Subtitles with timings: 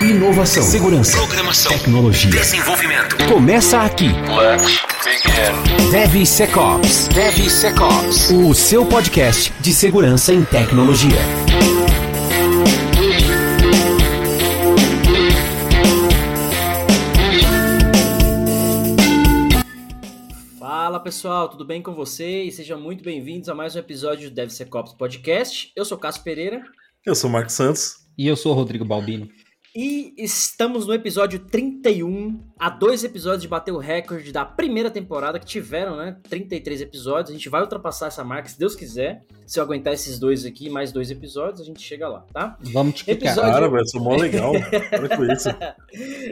[0.00, 1.70] Inovação, segurança, Programação.
[1.70, 2.30] tecnologia.
[2.32, 3.16] Desenvolvimento.
[3.28, 4.08] Começa aqui.
[4.08, 5.90] Let's begin.
[5.92, 7.06] DevSecOps.
[7.08, 8.30] DevSecOps.
[8.30, 11.16] O seu podcast de segurança em tecnologia.
[20.58, 22.56] Fala pessoal, tudo bem com vocês?
[22.56, 25.70] Sejam muito bem-vindos a mais um episódio do DevSecOps Podcast.
[25.76, 26.62] Eu sou Cássio Pereira
[27.04, 27.96] Eu sou o Marcos Santos.
[28.16, 29.28] E eu sou o Rodrigo Balbino.
[29.74, 35.38] E estamos no episódio 31, a dois episódios de bater o recorde da primeira temporada
[35.38, 36.16] que tiveram, né?
[36.28, 37.30] 33 episódios.
[37.30, 39.22] A gente vai ultrapassar essa marca se Deus quiser.
[39.46, 42.56] Se eu aguentar esses dois aqui, mais dois episódios, a gente chega lá, tá?
[42.72, 43.10] Vamos te.
[43.10, 44.52] Episódio- Cara, velho, sou mó legal.
[44.90, 45.48] Para com isso.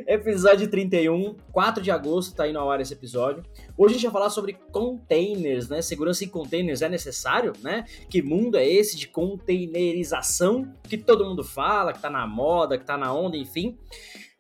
[0.07, 3.43] Episódio 31, 4 de agosto, tá indo ao ar esse episódio.
[3.79, 5.83] Hoje a gente vai falar sobre containers, né?
[5.83, 7.85] Segurança em containers é necessário, né?
[8.09, 12.85] Que mundo é esse de containerização que todo mundo fala, que tá na moda, que
[12.87, 13.79] tá na onda, enfim.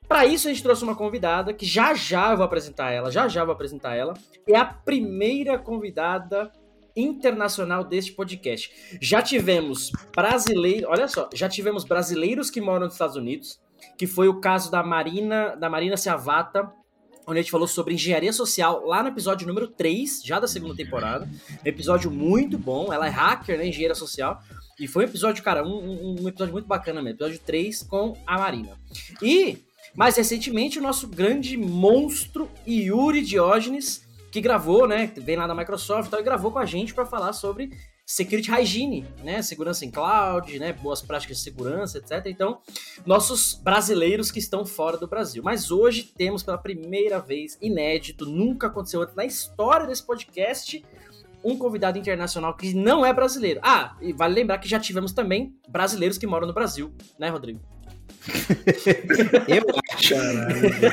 [0.09, 3.29] Para isso a gente trouxe uma convidada que já já eu vou apresentar ela, já
[3.29, 4.15] já eu vou apresentar ela.
[4.49, 6.51] É a primeira convidada
[6.97, 8.99] internacional deste podcast.
[9.03, 13.61] Já tivemos brasileiros, olha só, já tivemos brasileiros que moram nos Estados Unidos,
[13.99, 16.73] que foi o caso da Marina, da Marina Ciavata,
[17.27, 20.75] onde a gente falou sobre engenharia social lá no episódio número 3, já da segunda
[20.77, 21.29] temporada.
[21.65, 24.41] Episódio muito bom, ela é hacker, né, engenheira social.
[24.79, 28.17] E foi um episódio, cara, um, um- um episódio muito bacana mesmo, episódio 3 com
[28.27, 28.79] a Marina.
[29.23, 29.59] E,
[29.95, 36.09] mais recentemente, o nosso grande monstro Yuri Diógenes, que gravou, né, vem lá da Microsoft
[36.09, 37.71] e tal, e gravou com a gente para falar sobre
[38.07, 42.27] security hygiene, né, segurança em cloud, né, boas práticas de segurança, etc.
[42.27, 42.61] Então,
[43.05, 45.43] nossos brasileiros que estão fora do Brasil.
[45.43, 50.85] Mas hoje temos pela primeira vez, inédito, nunca aconteceu antes na história desse podcast,
[51.43, 53.61] um convidado internacional que não é brasileiro.
[53.63, 57.76] Ah, e vale lembrar que já tivemos também brasileiros que moram no Brasil, né, Rodrigo?
[59.49, 60.15] Eu acho.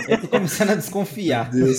[0.09, 1.49] Eu tô começando a desconfiar.
[1.49, 1.77] Deus?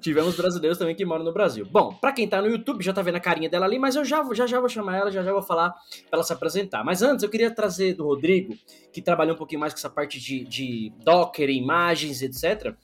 [0.00, 1.66] Tivemos brasileiros também que moram no Brasil.
[1.70, 4.04] Bom, pra quem tá no YouTube já tá vendo a carinha dela ali, mas eu
[4.04, 6.84] já, já, já vou chamar ela, já já vou falar pra ela se apresentar.
[6.84, 8.54] Mas antes eu queria trazer do Rodrigo,
[8.92, 12.74] que trabalhou um pouquinho mais com essa parte de, de Docker, imagens, etc.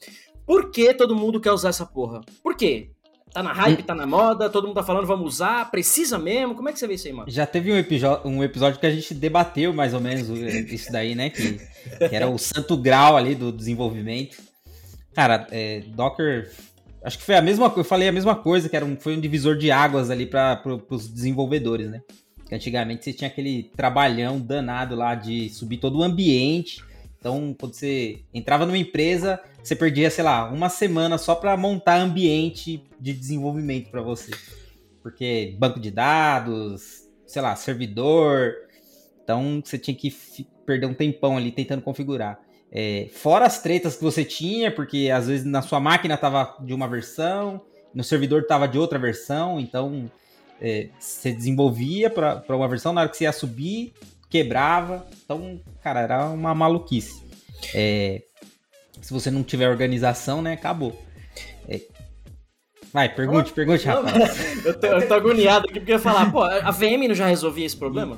[0.47, 2.21] Por que todo mundo quer usar essa porra?
[2.43, 2.91] Por quê?
[3.33, 6.55] Tá na hype, tá na moda, todo mundo tá falando vamos usar, precisa mesmo?
[6.55, 7.31] Como é que você vê isso aí, mano?
[7.31, 11.31] Já teve um, um episódio que a gente debateu mais ou menos isso daí, né?
[11.31, 11.59] Que,
[12.09, 14.37] que era o santo grau ali do desenvolvimento.
[15.15, 16.53] Cara, é, Docker.
[17.03, 17.81] Acho que foi a mesma coisa.
[17.81, 20.63] Eu falei a mesma coisa, que era um, foi um divisor de águas ali para
[20.91, 22.03] os desenvolvedores, né?
[22.47, 26.85] Que antigamente você tinha aquele trabalhão danado lá de subir todo o ambiente.
[27.23, 32.01] Então, quando você entrava numa empresa, você perdia, sei lá, uma semana só para montar
[32.01, 34.33] ambiente de desenvolvimento para você.
[35.01, 38.55] Porque banco de dados, sei lá, servidor.
[39.23, 40.13] Então, você tinha que
[40.67, 42.41] perder um tempão ali tentando configurar.
[42.73, 46.75] É, fora as tretas que você tinha, porque às vezes na sua máquina tava de
[46.75, 47.61] uma versão,
[47.95, 50.11] no servidor tava de outra versão, então
[50.61, 53.93] é, você desenvolvia para uma versão, na hora que você ia subir,
[54.33, 55.07] quebrava.
[55.23, 57.23] Então, cara, era uma maluquice.
[57.75, 58.23] É,
[59.03, 60.99] se você não tiver organização, né, acabou.
[61.69, 61.83] É,
[62.91, 64.41] vai, pergunte, pergunte, rapaz.
[64.65, 67.27] Eu tô, eu tô agoniado aqui porque eu ia falar, pô, a VM não já
[67.27, 68.17] resolvia esse problema?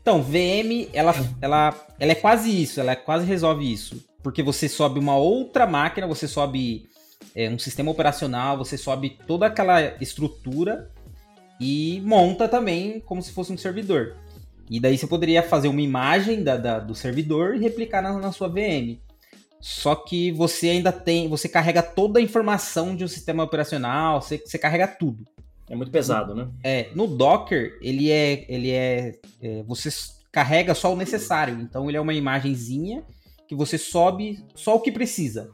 [0.00, 4.04] Então, VM, ela, ela, ela é quase isso, ela quase resolve isso.
[4.22, 6.86] Porque você sobe uma outra máquina, você sobe
[7.34, 10.90] é, um sistema operacional, você sobe toda aquela estrutura
[11.58, 14.16] e monta também como se fosse um servidor.
[14.70, 18.30] E daí você poderia fazer uma imagem da, da- do servidor e replicar na, na
[18.32, 18.98] sua VM.
[19.60, 24.38] Só que você ainda tem, você carrega toda a informação de um sistema operacional, você,
[24.38, 25.24] você carrega tudo.
[25.68, 26.48] É muito pesado, né?
[26.64, 28.44] É, no Docker, ele é.
[28.48, 29.88] Ele é, é, Você
[30.32, 31.60] carrega só o necessário.
[31.60, 33.04] Então ele é uma imagenzinha
[33.46, 35.50] que você sobe só o que precisa.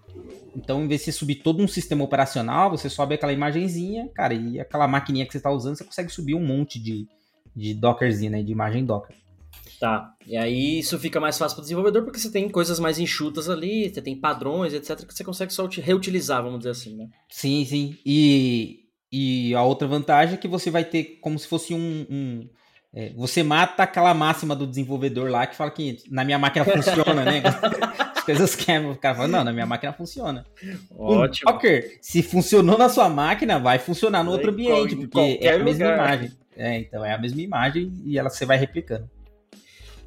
[0.55, 4.33] Então, em vez de você subir todo um sistema operacional, você sobe aquela imagenzinha, cara,
[4.35, 7.07] e aquela maquininha que você está usando, você consegue subir um monte de,
[7.57, 8.43] de Dockerzinho, né?
[8.43, 9.17] De imagem Docker.
[9.81, 10.15] Tá.
[10.27, 13.49] E aí isso fica mais fácil para o desenvolvedor porque você tem coisas mais enxutas
[13.49, 17.09] ali, você tem padrões, etc, que você consegue só uti- reutilizar, vamos dizer assim, né?
[17.29, 17.97] Sim, sim.
[18.05, 22.49] E, e a outra vantagem é que você vai ter como se fosse um, um,
[22.95, 27.25] é, você mata aquela máxima do desenvolvedor lá que fala que na minha máquina funciona,
[27.25, 27.43] né?
[28.17, 28.93] As coisas quebram.
[28.93, 30.47] O cara fala, não, na minha máquina funciona.
[30.91, 31.51] Ótimo.
[31.51, 35.59] Um Docker, se funcionou na sua máquina, vai funcionar no outro ambiente, porque é a
[35.59, 35.99] mesma lugar.
[35.99, 36.46] imagem.
[36.57, 39.09] É, então é a mesma imagem e ela você vai replicando.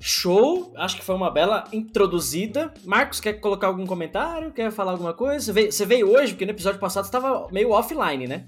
[0.01, 2.73] Show, acho que foi uma bela introduzida.
[2.85, 4.51] Marcos, quer colocar algum comentário?
[4.53, 5.43] Quer falar alguma coisa?
[5.45, 8.45] Você veio, você veio hoje, porque no episódio passado você estava meio offline, né?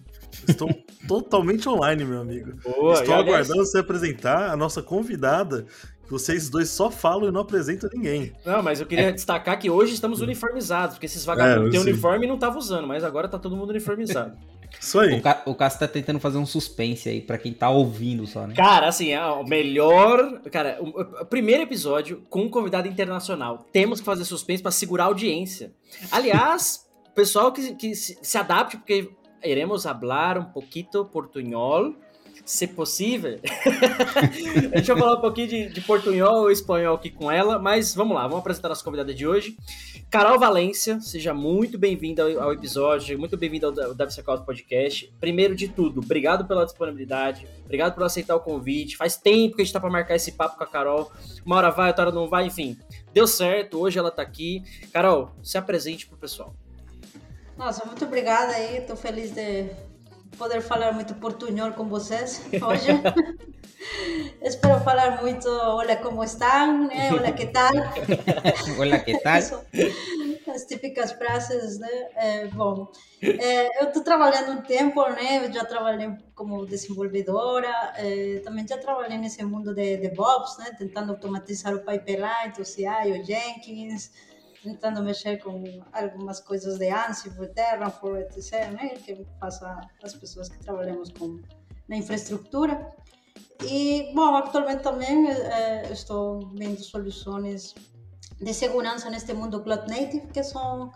[0.47, 0.69] Estou
[1.05, 2.53] totalmente online, meu amigo.
[2.63, 5.65] Boa, Estou e aliás- aguardando você apresentar a nossa convidada,
[6.05, 8.31] que vocês dois só falam e não apresentam ninguém.
[8.45, 12.25] Não, mas eu queria destacar que hoje estamos uniformizados, porque esses vagabundos É, têm uniforme
[12.25, 14.37] e não estavam usando, mas agora tá todo mundo uniformizado.
[14.79, 15.19] Isso aí.
[15.19, 18.47] O, Ca- o Cássio tá tentando fazer um suspense aí pra quem tá ouvindo só,
[18.47, 18.55] né?
[18.55, 20.41] Cara, assim, é o melhor.
[20.51, 23.65] Cara, o, o primeiro episódio com um convidado internacional.
[23.71, 25.71] Temos que fazer suspense pra segurar a audiência.
[26.11, 29.09] Aliás, o pessoal que, que se, se adapte, porque
[29.43, 31.95] iremos hablar um pouquito portunhol,
[32.45, 33.39] se possível.
[34.73, 37.95] a gente vai falar um pouquinho de, de portunhol ou espanhol aqui com ela, mas
[37.95, 39.55] vamos lá, vamos apresentar a nossa convidada de hoje.
[40.09, 45.13] Carol Valência, seja muito bem-vinda ao, ao episódio, muito bem-vinda ao, ao DevSecOps Podcast.
[45.19, 48.97] Primeiro de tudo, obrigado pela disponibilidade, obrigado por aceitar o convite.
[48.97, 51.11] Faz tempo que a gente tá pra marcar esse papo com a Carol.
[51.45, 52.77] Uma hora vai, outra hora não vai, enfim.
[53.13, 54.63] Deu certo, hoje ela tá aqui.
[54.91, 56.53] Carol, se apresente pro pessoal.
[57.57, 58.77] Nossa, muito obrigada aí.
[58.77, 59.69] Estou feliz de
[60.41, 62.87] poder falar muito portunhol com vocês hoje.
[64.41, 66.87] Espero falar muito olá, como estão?
[66.87, 67.13] Né?
[67.13, 67.71] Olá, que tal?
[68.79, 69.35] Olha que tal?
[69.35, 71.89] As típicas frases, né?
[72.15, 72.91] É, bom,
[73.21, 75.45] é, eu estou trabalhando um tempo, né?
[75.45, 80.75] Eu já trabalhei como desenvolvedora, é, também já trabalhei nesse mundo de DevOps, né?
[80.75, 84.09] Tentando automatizar o pipeline, o CI, o Jenkins,
[84.63, 88.89] tentando mexer com algumas coisas de Ansible, Terraform, etc., né?
[88.89, 91.39] Que faça as pessoas que trabalhamos com
[91.87, 92.89] na infraestrutura.
[93.63, 97.75] E, bom, atualmente também eh, estou vendo soluções
[98.39, 100.91] de segurança neste mundo cloud native, que são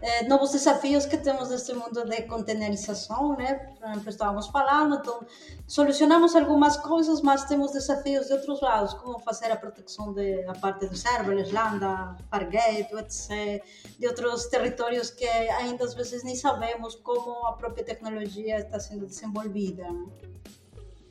[0.00, 3.54] eh, novos desafios que temos neste mundo de containerização, né?
[3.78, 5.20] Por exemplo, estávamos falando, então
[5.66, 10.86] solucionamos algumas coisas, mas temos desafios de outros lados, como fazer a proteção da parte
[10.86, 13.62] do serverless, Lambda, Fargate, etc.,
[13.98, 19.04] de outros territórios que ainda às vezes nem sabemos como a própria tecnologia está sendo
[19.06, 19.82] desenvolvida.
[19.90, 20.06] né?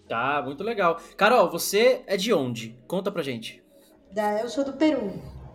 [0.07, 0.98] Tá, muito legal.
[1.18, 2.80] Carol, você é de onde?
[2.88, 3.62] Conta pra gente.
[4.12, 5.12] Da- Eu sou do Peru.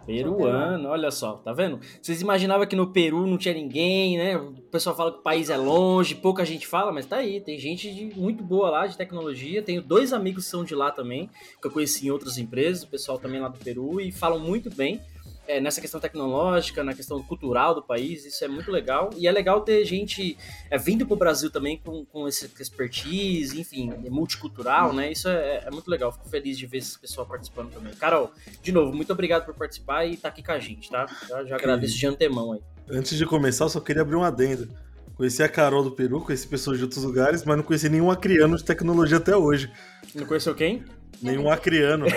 [0.06, 1.78] Peruano, olha só, tá vendo?
[2.00, 4.37] Vocês imaginavam que no Peru não tinha ninguém, né?
[4.37, 7.58] O pessoal fala que o país é longe, pouca gente fala, mas tá aí, tem
[7.58, 9.62] gente de- muito boa lá de tecnologia.
[9.62, 12.88] Tenho dois amigos que são de lá também, que eu conheci em outras empresas, o
[12.88, 15.00] pessoal também lá do Peru, e falam muito bem
[15.47, 19.11] é, nessa questão tecnológica, na questão cultural do país, isso é muito legal.
[19.17, 20.37] E é legal ter gente
[20.71, 25.11] é, vindo pro Brasil também com, com esse expertise, enfim, é multicultural, né?
[25.11, 27.93] Isso é, é muito legal, fico feliz de ver esse pessoal participando também.
[27.94, 31.06] Carol, de novo, muito obrigado por participar e estar aqui com a gente, tá?
[31.29, 32.61] Já, já agradeço de antemão aí.
[32.91, 34.69] Antes de começar, eu só queria abrir um adendo.
[35.15, 38.56] Conheci a Carol do Peru, conheci pessoas de outros lugares, mas não conheci nenhum acriano
[38.56, 39.71] de tecnologia até hoje.
[40.15, 40.85] Não conheceu quem?
[41.20, 42.06] Nenhum acriano.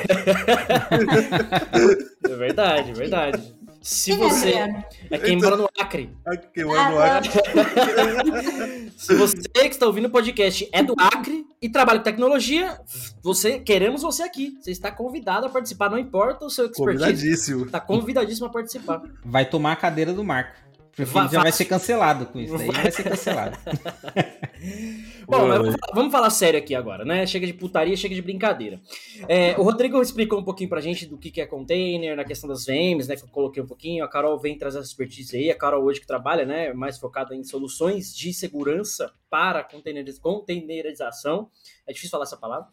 [2.26, 3.56] É verdade, é verdade.
[3.86, 4.48] Se Quem é você.
[4.48, 4.84] Adriano?
[5.12, 6.10] É quem mora no Acre.
[6.26, 7.30] Aqui, mora no Acre.
[8.98, 12.80] Se você que está ouvindo o podcast é do Acre e trabalha com tecnologia,
[13.22, 14.58] você queremos você aqui.
[14.60, 16.98] Você está convidado a participar, não importa o seu expertise.
[16.98, 17.66] Convidadíssimo.
[17.66, 19.04] Está convidadíssimo a participar.
[19.24, 20.65] Vai tomar a cadeira do Marco.
[20.96, 22.58] Porque Va- ele já vai ser cancelado com isso.
[22.58, 23.58] Daí vai ser cancelado.
[25.28, 25.66] Bom, mas Oi.
[25.66, 27.26] vamos falar, vamos falar sério aqui agora, né?
[27.26, 28.80] Chega de putaria, chega de brincadeira.
[29.28, 32.48] É, o Rodrigo explicou um pouquinho pra gente do que que é container, na questão
[32.48, 33.16] das VMs, né?
[33.16, 34.04] Que eu coloquei um pouquinho.
[34.04, 35.50] A Carol vem trazer essa expertise aí.
[35.52, 36.72] A Carol hoje que trabalha, né?
[36.74, 41.50] Mais focada em soluções de segurança para containeriz- containerização.
[41.88, 42.68] É difícil falar essa palavra.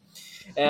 [0.54, 0.68] É,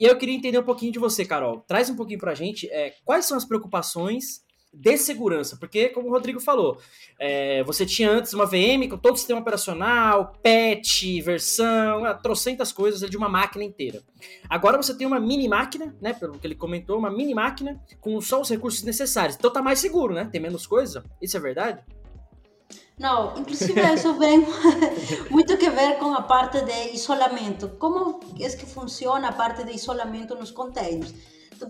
[0.00, 1.60] e eu queria entender um pouquinho de você, Carol.
[1.60, 4.42] Traz um pouquinho pra gente é, quais são as preocupações
[4.74, 6.78] de segurança, porque, como o Rodrigo falou,
[7.18, 12.72] é, você tinha antes uma VM com todo o sistema operacional, patch, versão, ah, trocentas
[12.72, 14.02] coisas de uma máquina inteira.
[14.48, 16.12] Agora você tem uma mini máquina, né?
[16.12, 19.36] Pelo que ele comentou, uma mini máquina com só os recursos necessários.
[19.36, 20.28] Então tá mais seguro, né?
[20.30, 21.04] Tem menos coisa.
[21.20, 21.84] Isso é verdade?
[22.98, 24.46] Não, inclusive isso vem
[25.30, 27.70] muito que ver com a parte de isolamento.
[27.78, 31.12] Como é que funciona a parte de isolamento nos containers?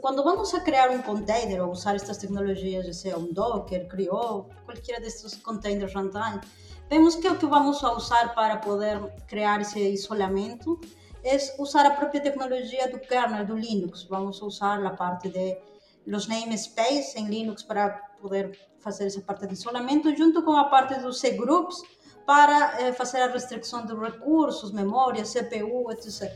[0.00, 5.00] Quando vamos a criar um container ou usar estas tecnologias, seja um Docker, Creo, qualquer
[5.00, 6.41] destes containers runtime,
[6.88, 10.81] vemos que o que vamos a usar para poder criar esse isolamento
[11.23, 14.05] é usar a própria tecnologia do kernel do Linux.
[14.05, 15.59] Vamos usar a parte de
[16.07, 20.95] los namespace em Linux para poder fazer essa parte de isolamento, junto com a parte
[21.00, 21.83] dos cgroups
[22.26, 26.31] para eh, fazer a restrição de recursos, memória, CPU, etc.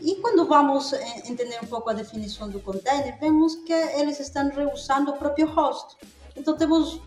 [0.00, 0.92] E quando vamos
[1.24, 5.96] entender um pouco a definição do container, vemos que eles estão reusando o próprio host.
[6.36, 7.00] Então temos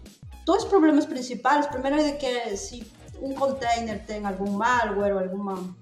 [0.45, 1.67] dois problemas principais.
[1.67, 2.85] Primeiro é que se
[3.21, 5.75] um container tem algum malware ou alguma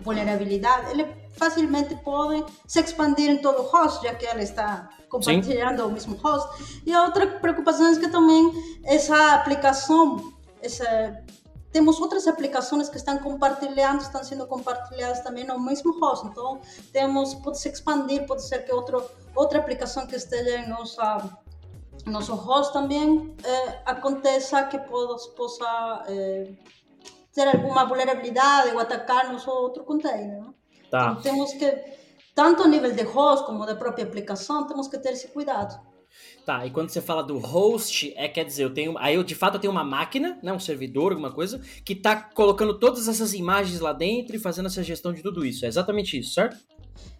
[0.00, 5.82] vulnerabilidade, ele facilmente pode se expandir em todo o host, já que ele está compartilhando
[5.82, 5.88] Sim.
[5.88, 6.82] o mesmo host.
[6.86, 8.52] E a outra preocupação é que também
[8.84, 11.22] essa aplicação, essa
[11.76, 16.26] temos outras aplicações que estão compartilhando, estão sendo compartilhadas também no mesmo host.
[16.26, 16.58] Então,
[16.90, 19.04] temos, pode se expandir, pode ser que outro,
[19.34, 21.38] outra aplicação que esteja em nossa
[22.06, 26.48] nosso host também eh, aconteça que possa, possa eh,
[27.34, 30.40] ter alguma vulnerabilidade ou atacar nosso outro container.
[30.40, 30.48] Né?
[30.90, 31.10] Tá.
[31.10, 31.68] Então, temos que,
[32.34, 35.78] tanto a nível de host como da própria aplicação, temos que ter esse cuidado.
[36.46, 38.96] Tá, e quando você fala do host, é quer dizer, eu tenho.
[38.98, 40.52] Aí eu de fato eu tenho uma máquina, né?
[40.52, 44.80] Um servidor, alguma coisa, que tá colocando todas essas imagens lá dentro e fazendo essa
[44.80, 45.64] gestão de tudo isso.
[45.64, 46.56] É exatamente isso, certo?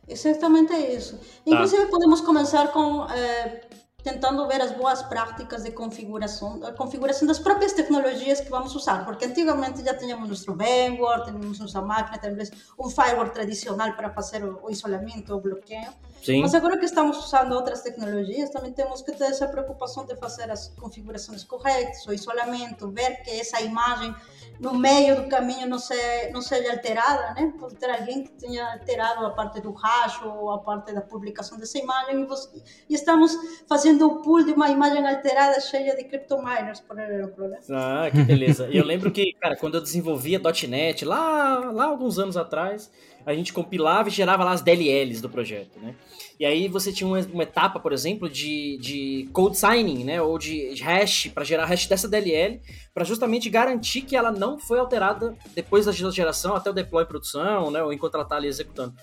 [0.06, 1.16] Exatamente isso.
[1.16, 1.22] Tá.
[1.44, 3.62] Inclusive podemos começar com é,
[4.06, 9.04] tentando ver as boas práticas de configuração, a configuração das próprias tecnologias que vamos usar,
[9.04, 14.44] porque antigamente já tínhamos nosso VMware, tínhamos nossa máquina, tínhamos um firewall tradicional para fazer
[14.44, 16.40] o, isolamento, o bloqueio, Sim.
[16.40, 20.52] mas agora que estamos usando outras tecnologias, também temos que ter essa preocupação de fazer
[20.52, 24.14] as configurações corretas, o isolamento, ver que essa imagem
[24.60, 27.52] no meio do caminho não, se, não seja alterada, né?
[27.58, 31.58] Pode ter alguém que tenha alterado a parte do hash ou a parte da publicação
[31.58, 33.36] dessa imagem e, você, e estamos
[33.68, 37.58] fazendo o pull de uma imagem alterada cheia de cryptominers, por exemplo, né?
[37.70, 38.68] Ah, que beleza.
[38.70, 42.90] E eu lembro que, cara, quando eu desenvolvia .NET, lá, lá alguns anos atrás,
[43.26, 45.96] a gente compilava e gerava lá as DLLs do projeto, né?
[46.38, 50.22] E aí você tinha uma, uma etapa, por exemplo, de, de code signing, né?
[50.22, 52.60] Ou de hash, para gerar hash dessa DLL,
[52.94, 57.06] para justamente garantir que ela não foi alterada depois da geração até o deploy em
[57.06, 57.82] produção, né?
[57.82, 58.94] Ou enquanto ela está ali executando.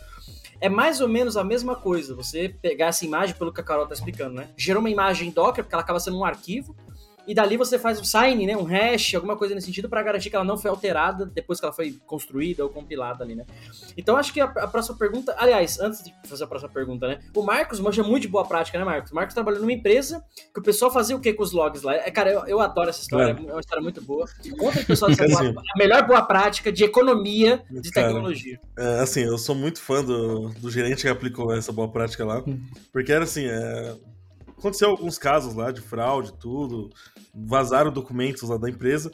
[0.63, 3.83] É mais ou menos a mesma coisa, você pegar essa imagem, pelo que a Carol
[3.83, 4.47] está explicando, né?
[4.55, 6.73] Gerou uma imagem Docker, porque ela acaba sendo um arquivo,
[7.27, 10.29] e dali você faz um sign, né, um hash, alguma coisa nesse sentido, para garantir
[10.29, 13.45] que ela não foi alterada depois que ela foi construída ou compilada ali, né.
[13.97, 17.19] Então acho que a, a, próxima pergunta, aliás, antes de fazer a próxima pergunta, né,
[17.35, 19.11] o Marcos manja muito de boa prática, né, Marcos?
[19.11, 21.95] O Marcos trabalhou numa empresa que o pessoal fazia o que com os logs lá?
[21.95, 23.49] É, cara, eu, eu adoro essa história, é.
[23.49, 24.25] é uma história muito boa.
[24.57, 28.59] Conta o pessoal dessa assim, boa, a melhor boa prática de economia de cara, tecnologia.
[28.77, 32.43] É, assim, eu sou muito fã do, do gerente que aplicou essa boa prática lá,
[32.45, 32.59] hum.
[32.91, 33.95] porque era assim, é,
[34.63, 36.89] aconteceu alguns casos lá de fraude, tudo
[37.33, 39.11] vazaram documentos lá da empresa.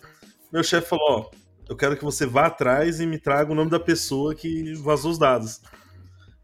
[0.53, 1.31] Meu chefe falou: Ó,
[1.67, 5.09] eu quero que você vá atrás e me traga o nome da pessoa que vazou
[5.09, 5.59] os dados.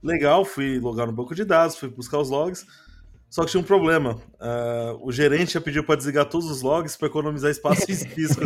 [0.01, 2.65] Legal, fui logar no banco de dados, fui buscar os logs.
[3.35, 4.13] Só que tinha um problema.
[4.39, 8.41] Uh, o gerente já pediu para desligar todos os logs para economizar espaço físico.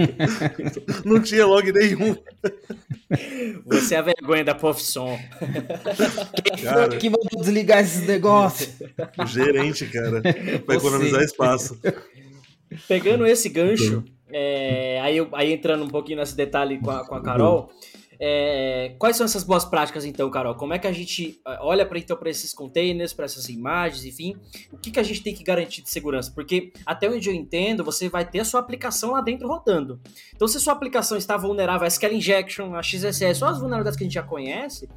[1.06, 2.18] Não tinha log nenhum.
[3.68, 5.16] Você é a vergonha da profissão.
[6.44, 8.82] Quem cara, foi que mandou desligar esses negócios?
[9.20, 10.24] O gerente, cara,
[10.66, 11.80] para economizar espaço.
[12.88, 14.04] Pegando esse gancho,
[14.34, 17.72] é, aí, aí entrando um pouquinho nesse detalhe com a, com a Carol,
[18.22, 20.54] é, quais são essas boas práticas então, Carol?
[20.56, 24.36] Como é que a gente é, olha para então esses containers, para essas imagens, enfim,
[24.74, 26.30] o que, que a gente tem que garantir de segurança?
[26.34, 30.02] Porque até onde eu entendo, você vai ter a sua aplicação lá dentro rodando.
[30.36, 33.98] Então, se a sua aplicação está vulnerável a SQL injection, a XSS, só as vulnerabilidades
[33.98, 34.90] que a gente já conhece,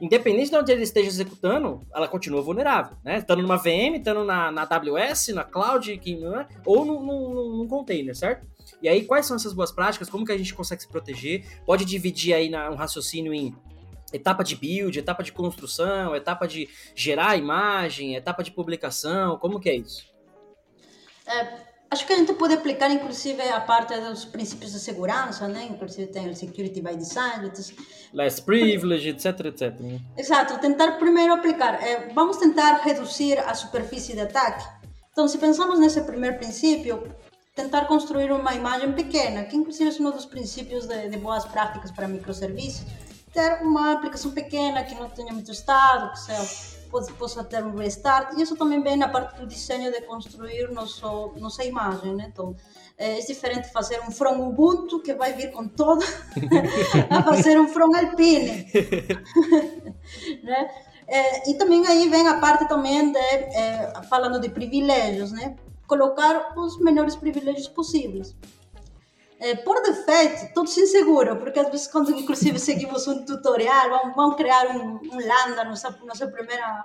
[0.00, 3.18] independente de onde ele esteja executando, ela continua vulnerável, né?
[3.18, 8.16] Estando numa VM, estando na, na AWS, na cloud, que, é, ou num, num container,
[8.16, 8.46] certo?
[8.82, 10.08] E aí, quais são essas boas práticas?
[10.08, 11.44] Como que a gente consegue se proteger?
[11.66, 13.54] Pode dividir aí na, um raciocínio em
[14.12, 19.70] etapa de build, etapa de construção, etapa de gerar imagem, etapa de publicação, como que
[19.70, 20.04] é isso?
[21.26, 21.58] É,
[21.90, 25.68] acho que a gente pode aplicar inclusive a parte dos princípios de segurança, né?
[25.70, 27.50] Inclusive tem o security by design,
[28.12, 29.80] less privilege, etc, etc.
[29.80, 30.00] Né?
[30.16, 34.80] Exato, tentar primeiro aplicar, é, vamos tentar reduzir a superfície de ataque.
[35.12, 37.02] Então, se pensamos nesse primeiro princípio,
[37.54, 41.90] tentar construir uma imagem pequena, que inclusive é um dos princípios de, de boas práticas
[41.90, 42.86] para microserviços,
[43.32, 46.80] ter uma aplicação pequena que não tenha muito estado, que seja,
[47.18, 51.32] possa ter um restart, e isso também vem na parte do desenho de construir nosso,
[51.36, 52.26] nossa imagem, né?
[52.32, 52.56] Então,
[52.98, 56.04] é, é diferente fazer um from Ubuntu, que vai vir com todo,
[57.08, 58.66] a fazer um from Alpine,
[60.42, 60.70] né?
[61.06, 65.56] É, e também aí vem a parte também de, é, falando de privilégios, né?
[65.90, 68.36] Colocar os menores privilégios possíveis.
[69.40, 74.14] É, por defeito, tudo se inseguro, porque às vezes, quando inclusive seguimos um tutorial, vamos,
[74.14, 76.84] vamos criar um, um Lambda, nossa, nossa primeira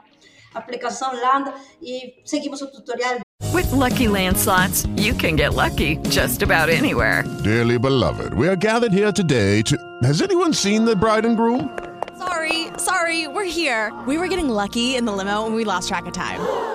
[0.56, 3.20] aplicação Lambda, e seguimos o tutorial.
[3.54, 7.24] With lucky landslots, you can get lucky just about anywhere.
[7.44, 9.78] Dearly beloved, we are gathered here today to.
[10.04, 11.70] Has anyone seen the bride and groom?
[12.18, 13.94] Sorry, sorry, we're here.
[14.08, 16.75] We were getting lucky in the limo and we lost track of time.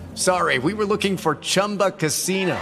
[0.15, 0.57] sorry.
[0.59, 2.59] We were looking for Chumba Casino.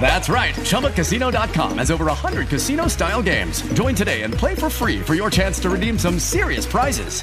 [0.00, 0.54] That's right.
[0.54, 3.60] ChumbaCasino.com has over 100 casino style games.
[3.74, 7.22] Join today and play for free for your chance to redeem some serious prizes.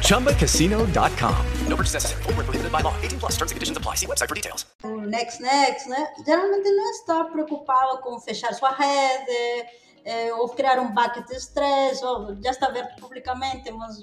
[0.00, 1.46] ChumbaCasino.com.
[1.68, 2.22] No purchase necessary.
[2.22, 2.94] Full prohibited by law.
[3.02, 3.96] 18 plus terms and conditions apply.
[3.96, 4.64] See website for details.
[4.84, 6.06] Next, next, né?
[6.24, 9.68] Geralmente não está preocupado com fechar sua rede,
[10.04, 14.00] eh, ou criar um bucket de stress, ou já está aberto publicamente, mas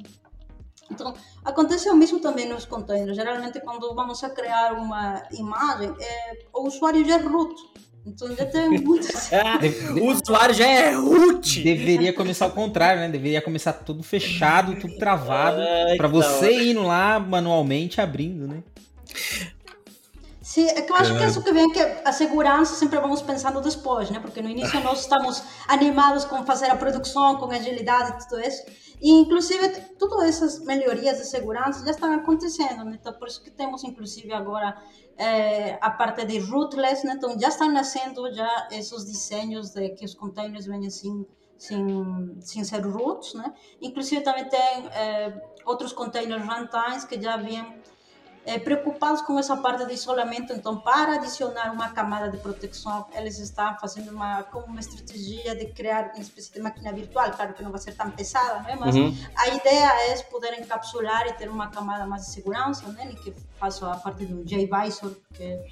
[0.91, 3.15] Então, acontece o mesmo também nos containers.
[3.15, 7.55] Geralmente, quando vamos a criar uma imagem, é, o usuário já é root.
[8.05, 9.29] Então já tem muitos.
[9.99, 11.61] o usuário já é root!
[11.61, 13.09] Deveria começar ao contrário, né?
[13.09, 15.61] Deveria começar tudo fechado, tudo travado,
[15.97, 18.63] para você indo lá manualmente abrindo, né?
[20.51, 23.61] Sim, é que eu acho que isso que vem que a segurança sempre vamos pensando
[23.61, 24.19] depois, né?
[24.19, 28.61] Porque no início nós estamos animados com fazer a produção, com agilidade e tudo isso.
[29.01, 29.67] E, inclusive,
[29.97, 32.97] todas essas melhorias de segurança já estão acontecendo, né?
[33.01, 34.79] Então, por isso que temos, inclusive, agora
[35.17, 37.13] é, a parte de rootless, né?
[37.15, 41.25] Então, já estão nascendo já esses desenhos de que os containers venham sem,
[41.57, 43.51] sem, sem ser roots, né?
[43.81, 47.81] Inclusive, também tem é, outros containers runtimes que já vêm
[48.45, 53.37] é, preocupados com essa parte de isolamento, então para adicionar uma camada de proteção, eles
[53.37, 57.63] estão fazendo uma como uma estratégia de criar uma espécie de máquina virtual, claro que
[57.63, 58.75] não vai ser tão pesada, né?
[58.79, 59.15] mas uhum.
[59.35, 63.13] a ideia é poder encapsular e ter uma camada mais de segurança, né?
[63.23, 65.65] que faça a parte do JVisor, que é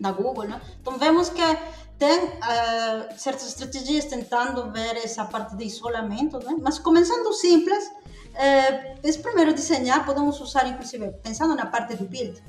[0.00, 0.60] da Google, né?
[0.80, 1.42] Então vemos que
[1.98, 6.56] tem uh, certas estratégias tentando ver essa parte de isolamento, né?
[6.62, 7.90] mas começando simples,
[8.34, 12.42] é, esse primeiro desenhar podemos usar, inclusive, pensando na parte do build,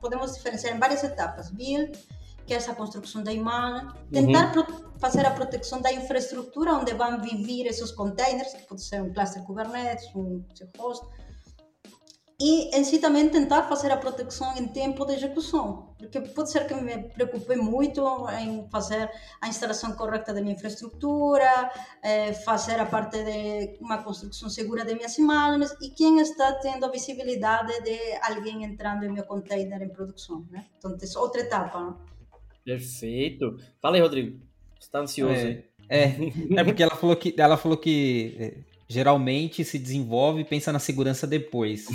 [0.00, 1.50] podemos diferenciar em várias etapas.
[1.50, 1.98] Build,
[2.46, 4.90] que é essa construção da imagem, tentar uhum.
[4.98, 9.42] fazer a proteção da infraestrutura onde vão viver esses containers, que pode ser um cluster
[9.44, 10.44] Kubernetes, um
[10.78, 11.06] host,
[12.40, 16.66] e em si também tentar fazer a proteção em tempo de execução, porque pode ser
[16.66, 19.10] que me preocupe muito em fazer
[19.42, 21.70] a instalação correta da minha infraestrutura,
[22.02, 26.86] eh, fazer a parte de uma construção segura de minhas imagens e quem está tendo
[26.86, 30.64] a visibilidade de alguém entrando em meu container em produção, né?
[30.78, 31.78] Então, é outra etapa.
[31.78, 31.94] Né?
[32.64, 33.58] Perfeito.
[33.82, 34.40] Fala aí, Rodrigo.
[34.78, 36.04] Você está ansioso, é, É,
[36.56, 40.80] é porque ela falou que ela falou que é, geralmente se desenvolve e pensa na
[40.80, 41.86] segurança depois.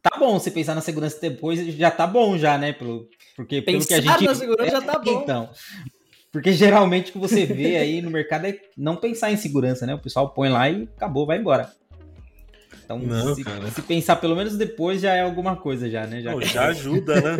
[0.00, 2.72] tá bom você pensar na segurança depois, já tá bom já, né?
[2.72, 5.22] Pelo, porque pensar pelo que a gente na segurança já tá bom.
[5.22, 5.50] Então,
[6.32, 9.94] porque geralmente o que você vê aí no mercado é não pensar em segurança, né?
[9.94, 11.70] O pessoal põe lá e acabou, vai embora.
[12.86, 13.42] Então, não, se,
[13.74, 16.22] se, pensar pelo menos depois já é alguma coisa, já, né?
[16.22, 17.36] Já, Não, já ajuda, né?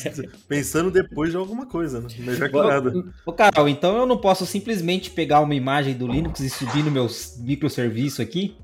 [0.48, 2.08] Pensando depois já é alguma coisa, né?
[2.18, 3.04] Melhor que nada.
[3.26, 6.90] Ô, Carol, então eu não posso simplesmente pegar uma imagem do Linux e subir no
[6.90, 7.06] meu
[7.40, 8.56] microserviço aqui?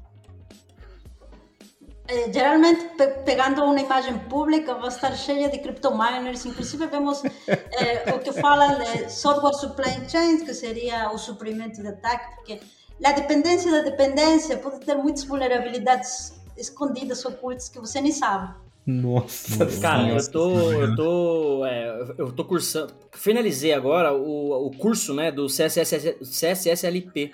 [2.09, 6.47] É, geralmente, pe pegando uma imagem pública, vai estar cheia de cryptominers.
[6.47, 11.89] Inclusive, vemos é, o que falam de software supply chain, que seria o suprimento de
[11.89, 12.61] ataque, porque
[13.05, 18.55] a dependência da dependência pode ter muitas vulnerabilidades escondidas, ocultas, que você nem sabe.
[18.85, 25.15] Nossa, cara, eu tô, eu tô, é, eu tô cursando, finalizei agora o, o curso,
[25.15, 27.31] né, do CSS, CSSLP.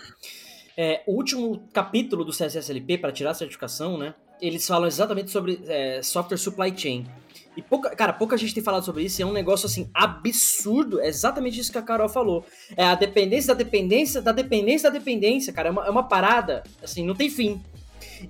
[0.76, 5.60] É, o último capítulo do CSSLP para tirar a certificação, né, eles falam exatamente sobre
[5.66, 7.06] é, software supply chain.
[7.58, 11.00] E pouca, cara, pouca gente tem falado sobre isso, e é um negócio assim absurdo.
[11.00, 12.46] É exatamente isso que a Carol falou.
[12.76, 15.68] É a dependência da dependência da dependência da dependência, cara.
[15.68, 17.60] É uma, é uma parada, assim, não tem fim.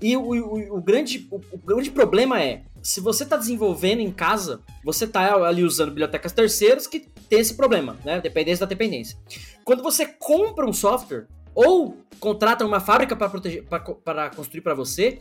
[0.01, 4.11] E o, o, o grande, o, o, grande problema é, se você está desenvolvendo em
[4.11, 8.19] casa, você está ali usando bibliotecas terceiras que tem esse problema, né?
[8.19, 9.15] Dependência da dependência.
[9.63, 15.19] Quando você compra um software ou contrata uma fábrica para construir para você,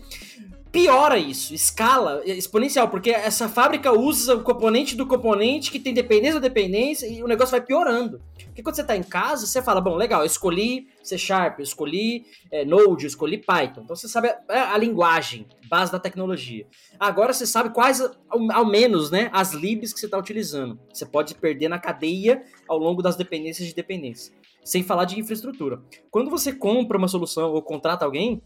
[0.71, 6.41] piora isso, escala exponencial, porque essa fábrica usa o componente do componente que tem dependência
[6.41, 8.21] da dependência e o negócio vai piorando.
[8.45, 11.63] Porque quando você está em casa, você fala, bom, legal, eu escolhi C Sharp, eu
[11.63, 13.83] escolhi é, Node, eu escolhi Python.
[13.83, 16.67] Então você sabe a, a, linguagem, base da tecnologia.
[16.99, 20.79] Agora você sabe quais, ao, ao menos, né, as libs que você está utilizando.
[20.93, 24.35] Você pode perder na cadeia ao longo das dependências de dependência.
[24.65, 25.81] Sem falar de infraestrutura.
[26.11, 28.43] Quando você compra uma solução ou contrata alguém,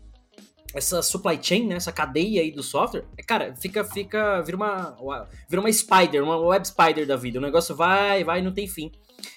[0.74, 4.96] essa supply chain, né, essa cadeia aí do software, é, cara, fica, fica, vira uma,
[5.48, 7.38] vira uma spider, uma web spider da vida.
[7.38, 8.90] O negócio vai, vai não tem fim.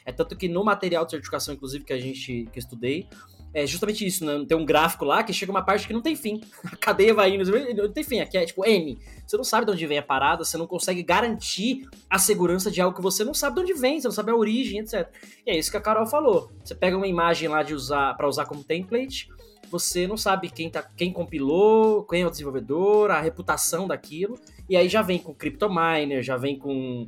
[0.06, 3.08] É tanto que no material de certificação, inclusive, que a gente que eu estudei,
[3.56, 4.43] é justamente isso, né?
[4.45, 6.41] Tem um gráfico lá que chega uma parte que não tem fim.
[6.69, 8.19] A cadeia vai indo, não tem fim.
[8.19, 9.00] Aqui é tipo N.
[9.26, 12.82] Você não sabe de onde vem a parada, você não consegue garantir a segurança de
[12.82, 15.10] algo que você não sabe de onde vem, você não sabe a origem, etc.
[15.48, 16.52] E é isso que a Carol falou.
[16.63, 19.30] Você pega uma imagem lá de usar para usar como template,
[19.69, 24.75] você não sabe quem, tá, quem compilou, quem é o desenvolvedor, a reputação daquilo, e
[24.75, 27.08] aí já vem com CryptoMiner, já vem com.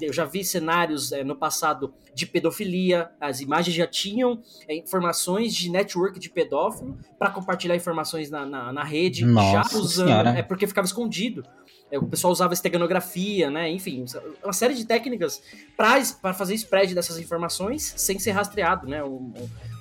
[0.00, 5.54] Eu já vi cenários é, no passado de pedofilia, as imagens já tinham é, informações
[5.54, 10.08] de network de pedófilo para compartilhar informações na, na, na rede, Nossa já usando.
[10.08, 10.30] Senhora.
[10.30, 11.44] É porque ficava escondido.
[11.90, 13.70] É, o pessoal usava esteganografia, né?
[13.70, 14.04] Enfim,
[14.42, 15.42] uma série de técnicas
[15.76, 19.02] para fazer spread dessas informações sem ser rastreado, né?
[19.02, 19.32] Um,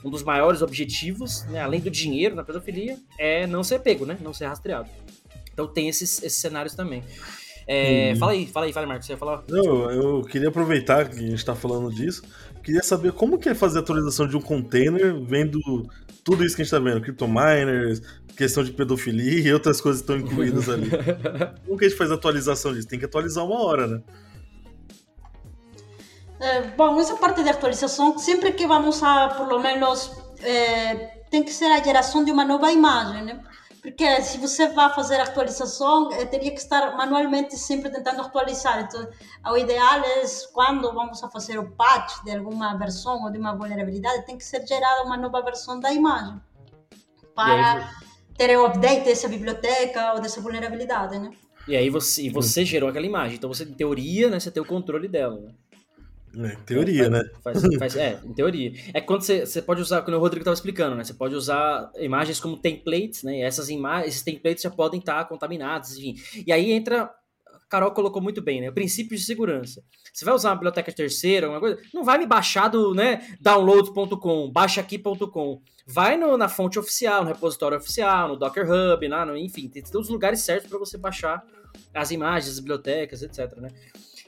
[0.03, 4.17] um dos maiores objetivos, né, além do dinheiro na pedofilia, é não ser pego, né?
[4.21, 4.89] Não ser rastreado.
[5.51, 7.03] Então tem esses, esses cenários também.
[7.67, 9.07] É, Fala aí, fala aí, fala aí, Marcos.
[9.07, 9.43] Você ia falar?
[9.49, 12.23] Não, eu queria aproveitar que a gente tá falando disso.
[12.63, 15.60] Queria saber como que é fazer a atualização de um container vendo
[16.23, 18.01] tudo isso que a gente tá vendo, CryptoMiners,
[18.38, 20.89] questão de pedofilia e outras coisas estão incluídas ali.
[21.65, 22.88] como que a gente faz a atualização disso?
[22.88, 24.01] Tem que atualizar uma hora, né?
[26.39, 30.95] É, bom, essa parte de atualização, sempre que vamos a, por lo menos, é,
[31.30, 33.43] tem que ser a geração de uma nova imagem, né?
[33.82, 38.82] Porque se você vai fazer atualização, é, teria que estar manualmente sempre tentando atualizar.
[38.82, 39.08] Então,
[39.52, 40.23] o ideal é
[40.54, 44.43] quando vamos a fazer o patch de alguma versão ou de uma vulnerabilidade, tem que
[44.43, 46.39] ser gerada uma nova versão da imagem
[47.34, 47.93] para
[48.38, 51.32] ter o update dessa biblioteca ou dessa vulnerabilidade, né?
[51.67, 54.65] E aí você, você gerou aquela imagem, então você, em teoria, né, você tem o
[54.65, 55.52] controle dela, né?
[56.39, 57.23] É, teoria, né?
[57.43, 58.71] Faz, faz, é, em teoria.
[58.93, 61.04] É quando você, você pode usar, quando o Rodrigo estava explicando, né?
[61.04, 63.39] Você pode usar imagens como templates, né?
[63.39, 66.15] E essas imagens, esses templates já podem estar contaminados, enfim.
[66.45, 67.10] E aí entra.
[67.69, 68.69] Carol colocou muito bem, né?
[68.69, 69.84] O princípio de segurança.
[70.13, 74.50] Você vai usar uma biblioteca terceira, alguma coisa, não vai me baixar do né, downloads.com,
[74.50, 75.62] baixaaqui.com.
[75.86, 79.84] Vai no, na fonte oficial, no repositório oficial, no Docker Hub, né, no, enfim, tem
[79.84, 81.45] todos os lugares certos para você baixar
[81.93, 83.58] as imagens, as bibliotecas, etc.
[83.58, 83.69] Né?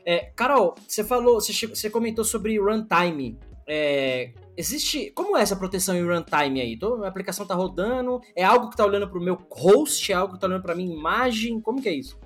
[0.05, 3.39] É, Carol, você falou, você, você comentou sobre runtime.
[3.67, 5.12] É, existe.
[5.12, 6.77] Como é essa proteção em runtime aí?
[6.77, 8.19] Tô, a aplicação tá rodando?
[8.35, 10.12] É algo que tá olhando pro meu host?
[10.12, 11.62] É algo que tá olhando pra minha imagem?
[11.62, 12.17] Como que é isso?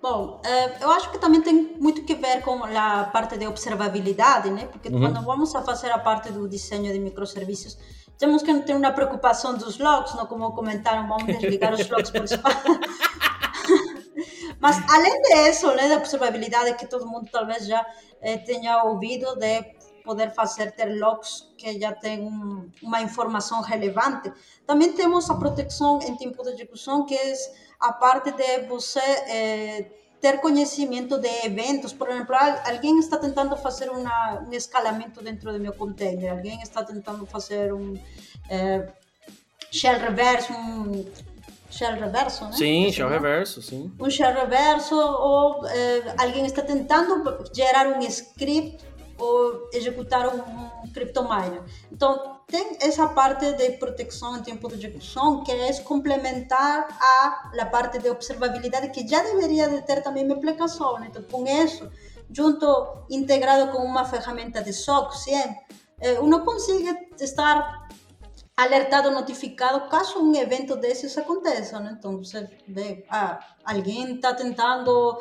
[0.00, 4.50] Bom, é, eu acho que também tem muito que ver com a parte de observabilidade,
[4.50, 4.66] né?
[4.66, 5.00] Porque uhum.
[5.00, 7.76] quando vamos a fazer a parte do desenho de microserviços,
[8.18, 12.22] temos que ter uma preocupação dos logs, não como comentaram, vamos desligar os logs por
[12.24, 12.56] espaço.
[14.60, 17.84] Mas além disso, né, da observabilidade que todo mundo talvez já
[18.20, 24.32] eh, tenha ouvido de poder fazer ter logs que já tem um, uma informação relevante.
[24.64, 27.34] Também temos a proteção em tempo de execução, que é
[27.80, 29.90] a parte de você eh,
[30.20, 31.92] ter conhecimento de eventos.
[31.92, 36.84] Por exemplo, alguém está tentando fazer uma, um escalamento dentro do meu container, alguém está
[36.84, 37.94] tentando fazer um
[38.48, 38.88] eh,
[39.72, 41.04] shell reverse, um
[41.70, 42.52] shell reverso, né?
[42.52, 43.92] Sim, shell reverso, sim.
[43.98, 48.84] Um shell reverso ou eh, alguém está tentando gerar um script
[49.18, 50.40] ou executar um,
[50.84, 51.62] um CryptoMiner.
[51.90, 57.66] Então, tem essa parte de proteção em tempo de execução que é complementar a, a
[57.66, 61.02] parte de observabilidade que já deveria de ter também uma aplicação.
[61.04, 61.90] Então, com isso,
[62.30, 65.56] junto, integrado com uma ferramenta de SOC, sim,
[66.00, 67.88] eh, uno consegue estar
[68.56, 71.94] alertado, notificado caso um evento desses aconteça, né?
[71.98, 75.20] Então você vê, ah, alguém está tentando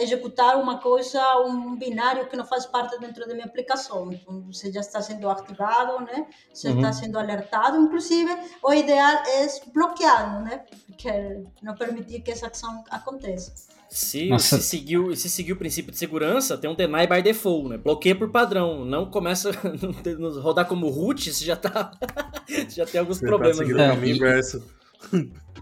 [0.00, 4.12] executar uma coisa, um binário que não faz parte dentro da minha aplicação.
[4.12, 6.26] Então você já está sendo ativado, né?
[6.52, 6.76] Você uhum.
[6.76, 7.76] está sendo alertado.
[7.76, 10.64] Inclusive, o ideal é bloqueá-lo, né?
[10.86, 13.75] Porque não permitir que essa ação aconteça.
[13.88, 17.78] Se, se, seguiu, se seguir o princípio de segurança, tem um deny by default, né?
[17.78, 18.84] Bloqueia por padrão.
[18.84, 21.92] Não começa a rodar como root, você já tá.
[22.68, 23.58] já tem alguns você tá problemas.
[23.58, 24.08] Tá né?
[24.08, 24.62] inverso.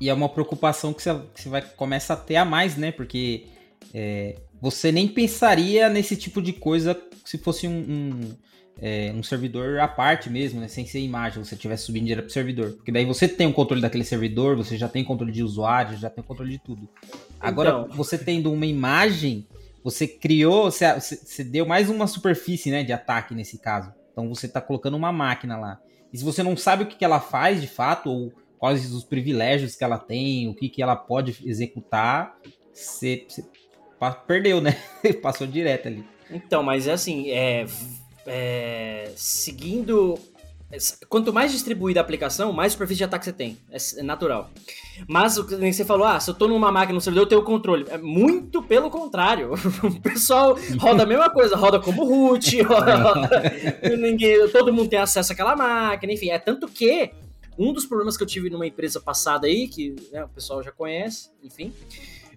[0.00, 2.90] E é uma preocupação que você, que você vai, começa a ter a mais, né?
[2.90, 3.46] Porque
[3.92, 8.20] é, você nem pensaria nesse tipo de coisa se fosse um, um,
[8.80, 10.68] é, um servidor à parte mesmo, né?
[10.68, 12.72] Sem ser imagem, você estivesse subindo direto pro servidor.
[12.72, 16.10] Porque daí você tem o controle daquele servidor, você já tem controle de usuário, já
[16.10, 16.88] tem controle de tudo.
[17.48, 17.88] Agora, então...
[17.96, 19.46] você tendo uma imagem,
[19.82, 23.92] você criou, você, você deu mais uma superfície né, de ataque nesse caso.
[24.12, 25.80] Então você está colocando uma máquina lá.
[26.12, 29.04] E se você não sabe o que, que ela faz de fato, ou quais os
[29.04, 32.36] privilégios que ela tem, o que, que ela pode executar,
[32.72, 33.44] você, você
[34.26, 34.76] perdeu, né?
[35.20, 36.04] Passou direto ali.
[36.30, 37.66] Então, mas é assim, é,
[38.26, 40.18] é, seguindo
[41.08, 43.58] quanto mais distribuída a aplicação, mais superfície de ataque você tem.
[43.70, 44.50] É, é natural.
[45.08, 47.28] Mas o que nem você falou, ah, se eu tô numa máquina no servidor, eu
[47.28, 47.86] tenho o controle.
[47.88, 49.52] É muito pelo contrário.
[49.84, 53.52] O pessoal roda a mesma coisa, roda como root, roda, roda,
[53.98, 56.30] ninguém, todo mundo tem acesso àquela máquina, enfim.
[56.30, 57.10] É tanto que
[57.58, 60.70] um dos problemas que eu tive numa empresa passada aí, que né, o pessoal já
[60.70, 61.72] conhece, enfim,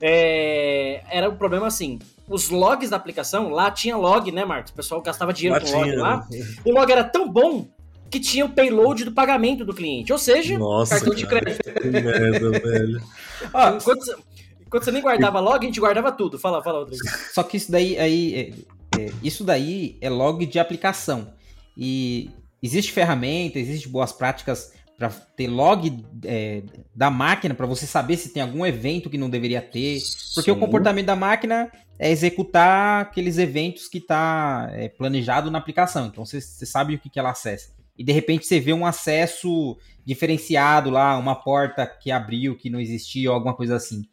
[0.02, 2.00] é, era o um problema assim.
[2.28, 4.72] Os logs da aplicação, lá tinha log, né, Marcos?
[4.72, 6.28] O pessoal gastava dinheiro lá com log lá.
[6.66, 7.68] O log era tão bom
[8.10, 10.12] que tinha o payload do pagamento do cliente.
[10.12, 11.64] Ou seja, Nossa, cartão de crédito.
[11.64, 13.02] Que merda, velho.
[13.54, 14.16] Ó, enquanto, você,
[14.66, 16.40] enquanto você nem guardava log, a gente guardava tudo.
[16.40, 17.04] Fala, fala, Rodrigo.
[17.34, 18.56] Só que isso daí, aí,
[18.96, 21.34] é, é, isso daí é log de aplicação.
[21.76, 22.30] E
[22.62, 26.64] existe ferramenta, existe boas práticas para ter log é,
[26.96, 30.00] da máquina para você saber se tem algum evento que não deveria ter,
[30.34, 30.58] porque Sim.
[30.58, 36.08] o comportamento da máquina é executar aqueles eventos que está é, planejado na aplicação.
[36.08, 37.77] Então você sabe o que, que ela acessa.
[37.98, 42.80] E de repente você vê um acesso diferenciado lá, uma porta que abriu que não
[42.80, 44.04] existia ou alguma coisa assim.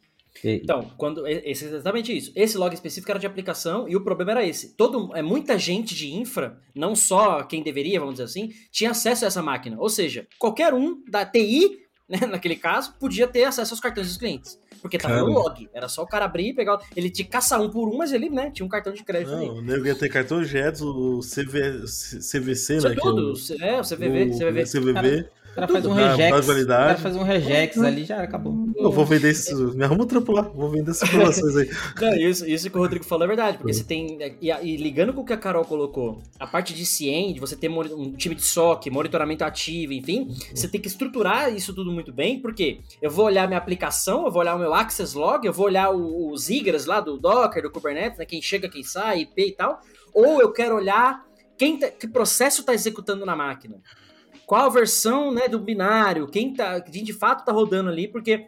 [0.42, 2.32] Então, quando esse, exatamente isso.
[2.34, 4.76] Esse log específico era de aplicação e o problema era esse.
[4.76, 9.24] Todo, é, muita gente de infra, não só quem deveria, vamos dizer assim, tinha acesso
[9.24, 9.76] a essa máquina.
[9.78, 14.16] Ou seja, qualquer um da TI, né, naquele caso, podia ter acesso aos cartões dos
[14.16, 14.58] clientes.
[14.84, 15.32] Porque tava Caramba.
[15.32, 15.70] no log.
[15.72, 16.78] Era só o cara abrir e pegar.
[16.94, 19.38] Ele te caça um por um, mas ele, né, tinha um cartão de crédito não,
[19.38, 19.48] ali.
[19.48, 21.86] O nego ia ter cartão JETS, o CV,
[22.20, 22.94] CVC, né?
[23.00, 23.32] Tudo.
[23.62, 24.24] É, o CVV.
[24.24, 24.64] O CVV.
[24.64, 24.92] CVV.
[24.92, 26.48] Cara, o cara faz um regex.
[26.48, 28.66] O cara faz um regex ali já acabou.
[28.76, 29.72] Eu vou vender isso.
[29.74, 30.42] Me arruma um trampo lá.
[30.42, 31.70] Vou vender essas informações aí.
[32.00, 33.58] Não, isso, isso que o Rodrigo falou é verdade.
[33.58, 34.18] Porque você tem.
[34.42, 37.54] E, e, ligando com o que a Carol colocou, a parte de CIEM, de você
[37.54, 42.12] ter um time de SOC, monitoramento ativo, enfim, você tem que estruturar isso tudo muito
[42.12, 42.40] bem.
[42.40, 45.66] Porque eu vou olhar minha aplicação, eu vou olhar o meu Access Log, eu vou
[45.66, 48.24] olhar os IGRAs lá do Docker, do Kubernetes, né?
[48.24, 49.80] Quem chega, quem sai, IP e tal.
[50.12, 51.24] Ou eu quero olhar
[51.56, 53.80] quem tá, que processo está executando na máquina
[54.46, 58.46] qual a versão né, do binário, quem, tá, quem de fato está rodando ali, porque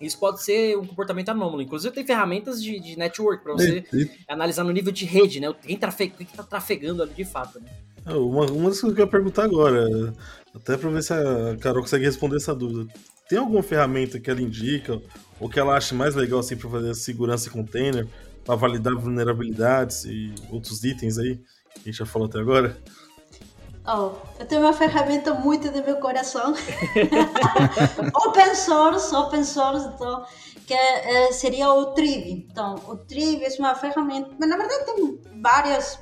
[0.00, 1.62] isso pode ser um comportamento anômalo.
[1.62, 3.84] Inclusive, tem ferramentas de, de network para você
[4.28, 5.54] analisar no nível de rede, né?
[5.62, 7.68] Quem, trafe, quem tá trafegando ali de fato, né?
[8.04, 10.12] Ah, uma, uma das coisas que eu quero perguntar agora,
[10.52, 12.92] até para ver se a Carol consegue responder essa dúvida.
[13.28, 15.00] Tem alguma ferramenta que ela indica,
[15.38, 18.06] ou que ela acha mais legal assim, para fazer segurança em container,
[18.44, 22.76] para validar vulnerabilidades e outros itens aí, que a gente já falou até agora?
[23.84, 26.54] Oh, eu tenho uma ferramenta muito do meu coração.
[28.26, 30.24] open source, open source, então,
[30.64, 32.46] que é, seria o Triv.
[32.48, 35.98] Então, o Triv é uma ferramenta, mas na verdade tem várias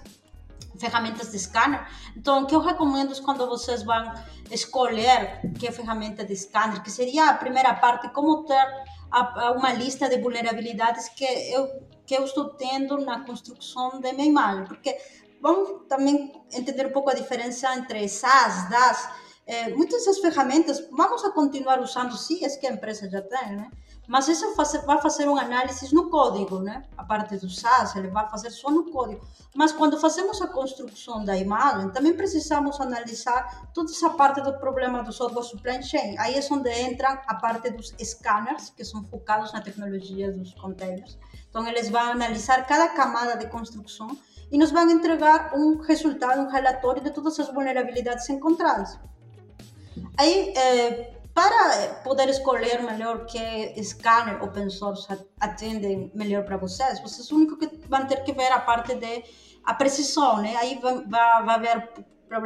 [0.79, 1.87] ferramentas de scanner.
[2.14, 4.12] Então, o que eu recomendo é quando vocês vão
[4.51, 8.66] escolher que ferramenta de scanner, que seria a primeira parte, como ter
[9.11, 11.66] a, a uma lista de vulnerabilidades que eu,
[12.05, 14.64] que eu estou tendo na construção da minha imagem.
[14.64, 14.99] Porque
[15.40, 19.09] vamos também entender um pouco a diferença entre SaaS, DaaS.
[19.46, 23.57] É, muitas dessas ferramentas vamos a continuar usando, sim, é que a empresa já tem,
[23.57, 23.70] né?
[24.07, 24.55] Mas isso
[24.87, 26.83] vai fazer um análise no código, né?
[26.96, 29.24] A parte do SaaS, ele vai fazer só no código.
[29.55, 35.03] Mas quando fazemos a construção da imagem, também precisamos analisar toda essa parte do problema
[35.03, 36.16] do software supply chain.
[36.18, 41.16] Aí é onde entra a parte dos scanners, que são focados na tecnologia dos containers.
[41.48, 44.09] Então, eles vão analisar cada camada de construção
[44.50, 48.98] e nos vão entregar um resultado, um relatório de todas as vulnerabilidades encontradas.
[50.18, 55.06] Aí, é, para poder escolher melhor que scanner open source
[55.38, 59.24] atende melhor para vocês, vocês único que vão ter que ver a parte de
[59.64, 60.56] a precisão, né?
[60.56, 61.54] Aí vai, vai, vai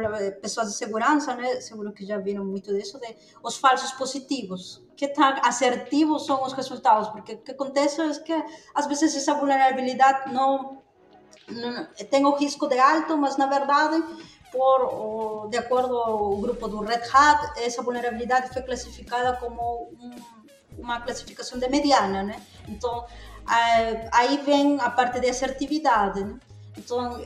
[0.05, 1.61] haver pessoas de segurança, né?
[1.61, 4.83] Seguro que já viram muito disso, de os falsos positivos.
[4.95, 7.09] Que tão assertivos são os resultados?
[7.09, 8.33] Porque o que acontece é que
[8.73, 10.81] às vezes essa vulnerabilidade não
[12.09, 14.03] tem o risco de alto, mas na verdade,
[14.51, 20.15] por, de acordo ao grupo do Red Hat, essa vulnerabilidade foi classificada como um,
[20.77, 22.41] uma classificação de mediana, né?
[22.67, 23.05] Então,
[24.11, 26.39] aí vem a parte de assertividade, né?
[26.77, 27.23] Então,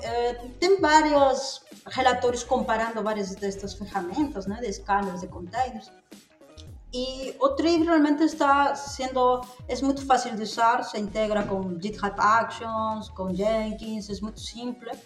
[0.60, 5.92] tem vários relatórios comparando várias destas ferramentas, né, de scanners de containers.
[6.92, 12.16] E o Trib realmente está sendo, é muito fácil de usar, se integra com GitHub
[12.18, 14.98] Actions, com Jenkins, é muito simples.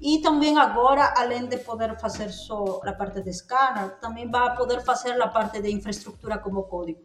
[0.00, 4.82] E também agora, além de poder fazer só a parte de scanner, também vai poder
[4.82, 7.00] fazer a parte de infraestrutura como código.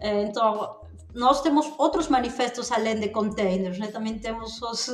[0.00, 0.80] Eh, então,
[1.14, 3.88] nós temos outros manifestos além de containers, né?
[3.88, 4.88] também temos os,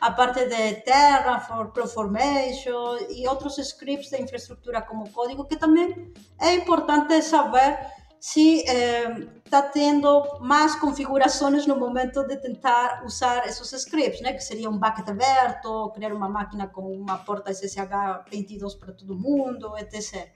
[0.00, 6.54] a parte de Terraform, CloudFormation e outros scripts de infraestrutura como código que também é
[6.54, 7.78] importante saber
[8.20, 14.34] se está eh, tendo mais configurações no momento de tentar usar esses scripts, né?
[14.34, 19.18] que seria um bucket aberto, criar uma máquina com uma porta SSH 22 para todo
[19.18, 20.28] mundo, etc.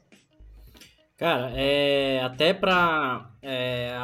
[1.17, 3.31] Cara, é, até pra.
[3.43, 3.97] É,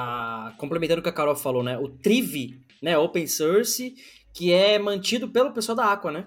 [0.59, 1.77] complementando o que a Carol falou, né?
[1.77, 2.97] O Trivi, né?
[2.99, 3.95] Open source,
[4.33, 6.27] que é mantido pelo pessoal da Aqua, né?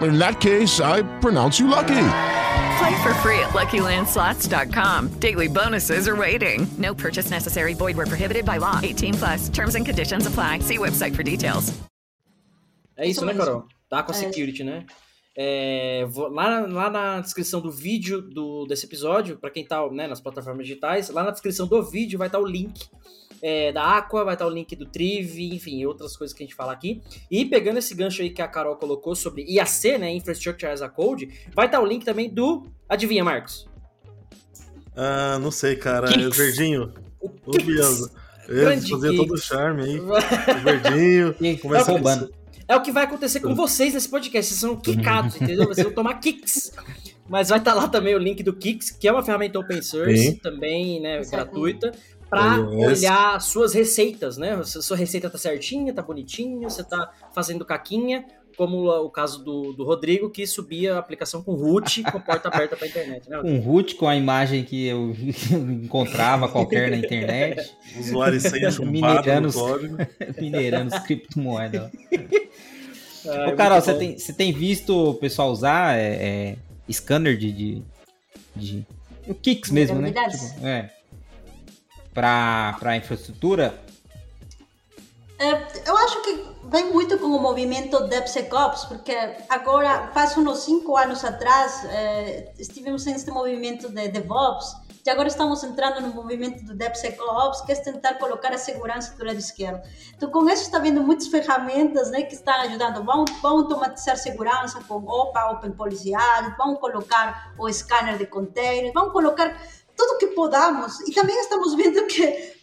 [0.00, 1.94] In that case, I pronounce you lucky.
[2.78, 5.08] Play for free at LuckyLandSlots.com.
[5.20, 6.66] Daily bonuses are waiting.
[6.78, 7.74] No purchase necessary.
[7.74, 8.80] Void where prohibited by law.
[8.82, 9.48] 18 plus.
[9.48, 10.60] Terms and conditions apply.
[10.60, 11.72] See website for details.
[12.96, 13.34] É isso, né.
[13.34, 13.64] Carol?
[13.90, 14.18] Da Aqua É.
[14.18, 14.84] Security, né?
[15.36, 20.06] É, vou- lá, lá na descrição do vídeo do, desse episódio, pra quem tá né,
[20.06, 22.86] nas plataformas digitais, lá na descrição do vídeo vai estar o link
[23.46, 26.56] é, da Aqua, vai estar o link do Triv, enfim, outras coisas que a gente
[26.56, 27.02] fala aqui.
[27.30, 30.88] E pegando esse gancho aí que a Carol colocou sobre IAC, né, Infrastructure as a
[30.88, 33.68] Code, vai estar o link também do, adivinha, Marcos?
[34.96, 36.08] Ah, não sei, cara.
[36.08, 36.24] Kix.
[36.24, 36.94] É o verdinho.
[37.20, 37.64] O Kix.
[37.66, 38.10] Bianca.
[38.48, 39.22] Grande Ele fazia Kix.
[39.22, 40.00] todo o charme aí.
[40.00, 41.34] O verdinho.
[41.38, 42.34] E Começa a roubando.
[42.66, 44.54] É o que vai acontecer com vocês nesse podcast.
[44.54, 45.66] Vocês são quicados, entendeu?
[45.66, 46.72] Vocês vão tomar kicks.
[47.28, 50.16] Mas vai estar lá também o link do Kicks, que é uma ferramenta open source,
[50.16, 50.36] Sim.
[50.36, 51.92] também, né, Isso é gratuita,
[52.34, 52.98] para iOS.
[53.00, 54.54] olhar suas receitas, né?
[54.54, 58.24] A sua receita tá certinha, tá bonitinha, você tá fazendo caquinha,
[58.56, 62.76] como o caso do, do Rodrigo, que subia a aplicação com root com porta aberta
[62.76, 63.40] pra internet, né?
[63.44, 65.10] Um root com a imagem que eu
[65.82, 67.74] encontrava qualquer na internet.
[67.98, 68.62] Usuário sem.
[70.40, 71.90] Mineirando as criptomoedas.
[73.26, 76.56] Ah, Ô, Carol, você tem, você tem visto o pessoal usar é,
[76.88, 77.82] é, scanner de, de,
[78.54, 78.86] de-
[79.26, 80.12] O Kix mesmo, né?
[80.12, 80.90] Tipo, é.
[82.14, 83.84] Pra, pra infraestrutura.
[85.38, 85.50] É,
[85.88, 89.14] eu acho que vem muito com o movimento DevSecOps, porque
[89.48, 95.62] agora, faz uns cinco anos atrás, eh, estivemos neste movimento de DevOps, e agora estamos
[95.62, 99.82] entrando no movimento do DevSecOps, que é tentar colocar a segurança do lado esquerdo.
[100.16, 103.04] Então, com isso, está vendo muitas ferramentas né, que estão ajudando.
[103.04, 108.94] Vão, vão automatizar segurança com OPA, Open Policy Audit, vão colocar o scanner de containers,
[108.94, 109.54] vão colocar
[109.96, 111.00] tudo que podamos.
[111.00, 112.54] E também estamos vendo que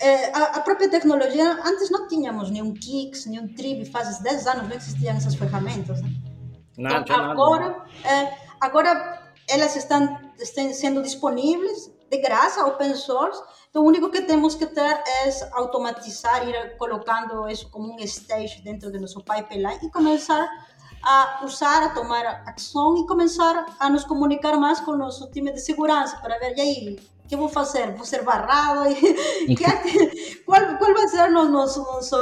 [0.00, 4.68] é, a, a própria tecnologia, antes não tínhamos nenhum Kix, nenhum Tribe, faz 10 anos
[4.68, 6.00] não existiam essas ferramentas.
[6.00, 6.10] Né?
[6.76, 13.42] Nada, Então, agora, é, agora elas estão, estão sendo disponíveis de graça, open source.
[13.68, 18.62] Então, o único que temos que ter é automatizar, ir colocando isso como um stage
[18.62, 20.48] dentro do nosso pipeline e começar
[21.08, 25.50] a usar, a tomar ação e começar a nos comunicar mais com o nosso time
[25.52, 27.92] de segurança para ver, e aí, o que eu vou fazer?
[27.94, 28.94] Vou ser barrado?
[28.94, 32.16] Que- qual, qual vai ser o nosso, nosso...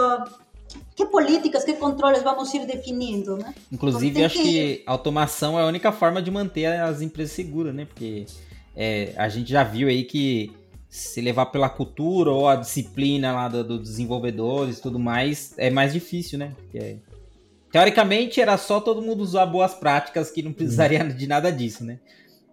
[0.95, 3.55] Que políticas, que controles vamos ir definindo, né?
[3.71, 7.85] Inclusive, Tem acho que automação é a única forma de manter as empresas seguras, né?
[7.85, 8.25] Porque
[8.75, 10.55] é, a gente já viu aí que
[10.89, 15.69] se levar pela cultura ou a disciplina lá do- dos desenvolvedores e tudo mais, é
[15.69, 16.53] mais difícil, né?
[16.57, 16.99] Porque,
[17.77, 21.99] teoricamente, era só todo mundo usar boas práticas que não precisaria de nada disso, né?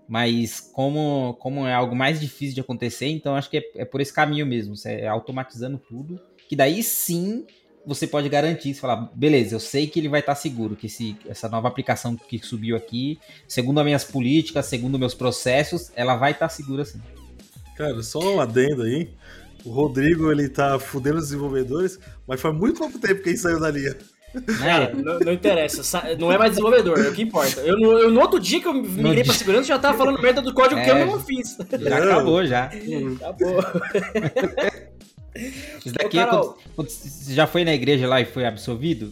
[0.05, 4.01] Mas como, como é algo mais difícil de acontecer, então acho que é, é por
[4.01, 7.45] esse caminho mesmo, você é automatizando tudo, que daí sim
[7.85, 11.15] você pode garantir, você falar, beleza, eu sei que ele vai estar seguro, que esse,
[11.25, 16.31] essa nova aplicação que subiu aqui, segundo as minhas políticas, segundo meus processos, ela vai
[16.31, 16.99] estar segura sim.
[17.77, 19.09] Cara, só um adendo aí.
[19.63, 23.61] O Rodrigo, ele tá fudendo os desenvolvedores, mas faz muito pouco tempo que ele saiu
[23.61, 23.95] da linha.
[24.59, 27.61] Cara, não, não interessa, sa- não é mais desenvolvedor, é o que importa.
[27.61, 30.19] Eu, no- eu, no outro dia que eu migrei dia- pra segurança, já tava falando
[30.21, 31.55] merda do código que eu É, não fiz.
[31.79, 32.71] Já acabou, já.
[33.21, 33.59] Acabou.
[35.85, 36.43] Isso daqui é Carol.
[36.53, 39.11] quando, quando você já foi na igreja lá e foi absolvido?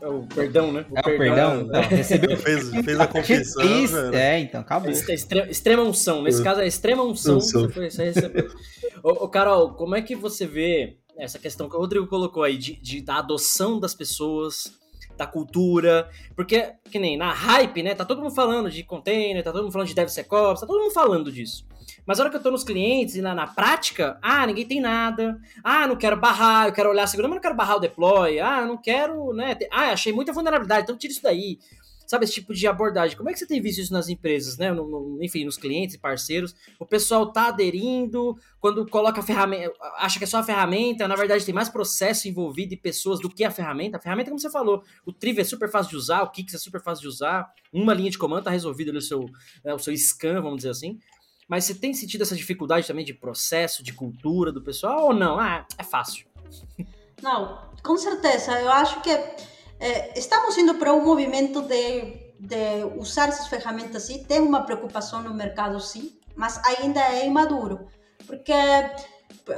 [0.00, 0.84] É o perdão, né?
[0.94, 1.62] É o perdão?
[1.62, 2.36] Então, recebeu.
[2.38, 3.62] Fez, fez a confissão.
[4.12, 4.90] É, então, acabou.
[4.90, 6.22] Extre- extre- extrema unção.
[6.22, 7.38] Nesse caso é extrema unção.
[7.38, 7.62] Unção.
[7.62, 8.50] Você, foi, você recebeu.
[9.02, 12.56] ô, ô, Carol, como é que você vê essa questão que o Rodrigo colocou aí
[12.56, 14.72] de, de- da adoção das pessoas,
[15.16, 16.08] da cultura?
[16.34, 17.94] Porque, que nem na hype, né?
[17.94, 20.92] Tá todo mundo falando de container, tá todo mundo falando de DevSecOps, tá todo mundo
[20.92, 21.64] falando disso.
[22.04, 24.80] Mas a hora que eu tô nos clientes e na, na prática, ah, ninguém tem
[24.80, 25.40] nada.
[25.64, 28.38] Ah, não quero barrar, eu quero olhar a segurança, mas não quero barrar o deploy.
[28.38, 29.54] Ah, não quero, né?
[29.54, 31.58] ter- Ah, achei muita vulnerabilidade, então tira isso daí.
[32.06, 33.16] Sabe, esse tipo de abordagem.
[33.16, 34.72] Como é que você tem visto isso nas empresas, né?
[34.72, 36.54] No, no, enfim, nos clientes e parceiros?
[36.78, 41.16] O pessoal tá aderindo, quando coloca a ferramenta, acha que é só a ferramenta, na
[41.16, 43.96] verdade tem mais processo envolvido e pessoas do que a ferramenta.
[43.96, 46.58] A ferramenta, como você falou, o Triv é super fácil de usar, o Kix é
[46.58, 49.26] super fácil de usar, uma linha de comando tá resolvido ali o seu,
[49.64, 50.98] né, o seu scan, vamos dizer assim.
[51.48, 55.38] Mas você tem sentido essa dificuldade também de processo, de cultura do pessoal ou não?
[55.38, 56.26] Ah, é fácil.
[57.22, 58.60] Não, com certeza.
[58.60, 59.10] Eu acho que
[59.78, 64.24] é, estamos indo para um movimento de, de usar essas ferramentas sim.
[64.24, 67.86] Tem uma preocupação no mercado, sim, mas ainda é imaduro.
[68.26, 68.52] Porque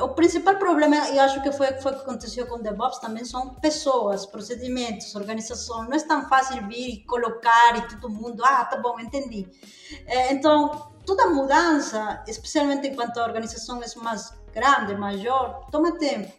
[0.00, 3.24] o principal problema, eu acho que foi, foi o que aconteceu com o DevOps também,
[3.24, 5.84] são pessoas, procedimentos, organização.
[5.84, 9.48] Não é tão fácil vir e colocar e todo mundo, ah, tá bom, entendi.
[10.06, 16.32] É, então, toda mudança, especialmente enquanto a organização é mais grande, maior, toma tempo.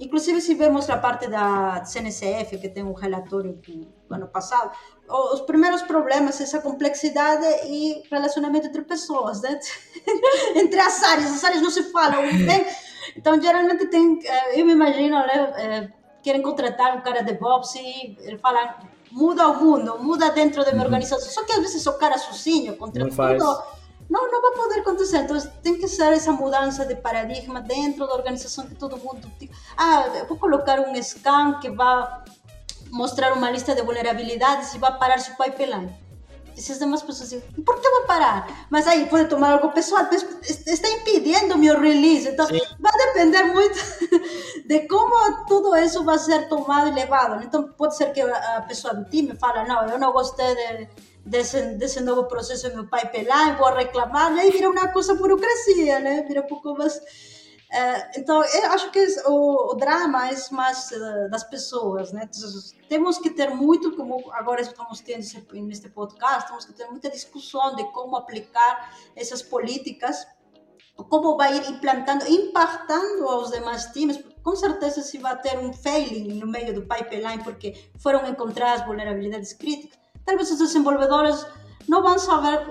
[0.00, 4.70] Inclusive, se vemos a parte da CNCF, que tem um relatório do ano passado,
[5.08, 9.58] os primeiros problemas, essa complexidade e relacionamento entre pessoas, né?
[10.54, 12.22] entre as áreas, as áreas não se falam.
[13.16, 14.20] Então, geralmente tem,
[14.54, 15.92] eu me imagino, né?
[16.22, 18.78] querem contratar um cara de DevOps e ele fala,
[19.10, 21.30] muda o mundo, muda dentro da minha organização.
[21.30, 23.62] Só que às vezes o cara sozinho, contra tudo,
[24.08, 25.18] não, não vai poder acontecer.
[25.18, 29.30] Então tem que ser essa mudança de paradigma dentro da organização que todo mundo.
[29.76, 32.06] Ah, vou colocar um scan que vai
[32.90, 35.94] mostrar uma lista de vulnerabilidades e vai parar seu pipeline.
[36.56, 38.66] Essas demais pessoas dizem, por que vai parar?
[38.68, 40.08] Mas aí pode tomar algo pessoal,
[40.42, 42.28] está impedindo meu release.
[42.28, 42.60] Então Sim.
[42.80, 43.78] vai depender muito
[44.66, 47.44] de como tudo isso vai ser tomado e levado.
[47.44, 50.88] Então pode ser que a pessoa do time fale, não, eu não gostei de
[51.28, 53.10] desse, desse novo processo meu pai
[53.56, 56.24] vou reclamar, aí vira uma coisa burocracia, né?
[56.26, 56.96] Vira um pouco mais.
[56.96, 62.28] Uh, então, eu acho que o, o drama é mais uh, das pessoas, né?
[62.88, 65.22] Temos que ter muito, como agora estamos tendo
[65.66, 70.26] neste podcast, temos que ter muita discussão de como aplicar essas políticas,
[70.96, 74.18] como vai ir implantando, impactando aos demais times.
[74.42, 79.52] Com certeza, se vai ter um failing no meio do pipeline, porque foram encontradas vulnerabilidades
[79.52, 81.46] críticas tal vez os desenvolvedores
[81.88, 82.66] não vão saber,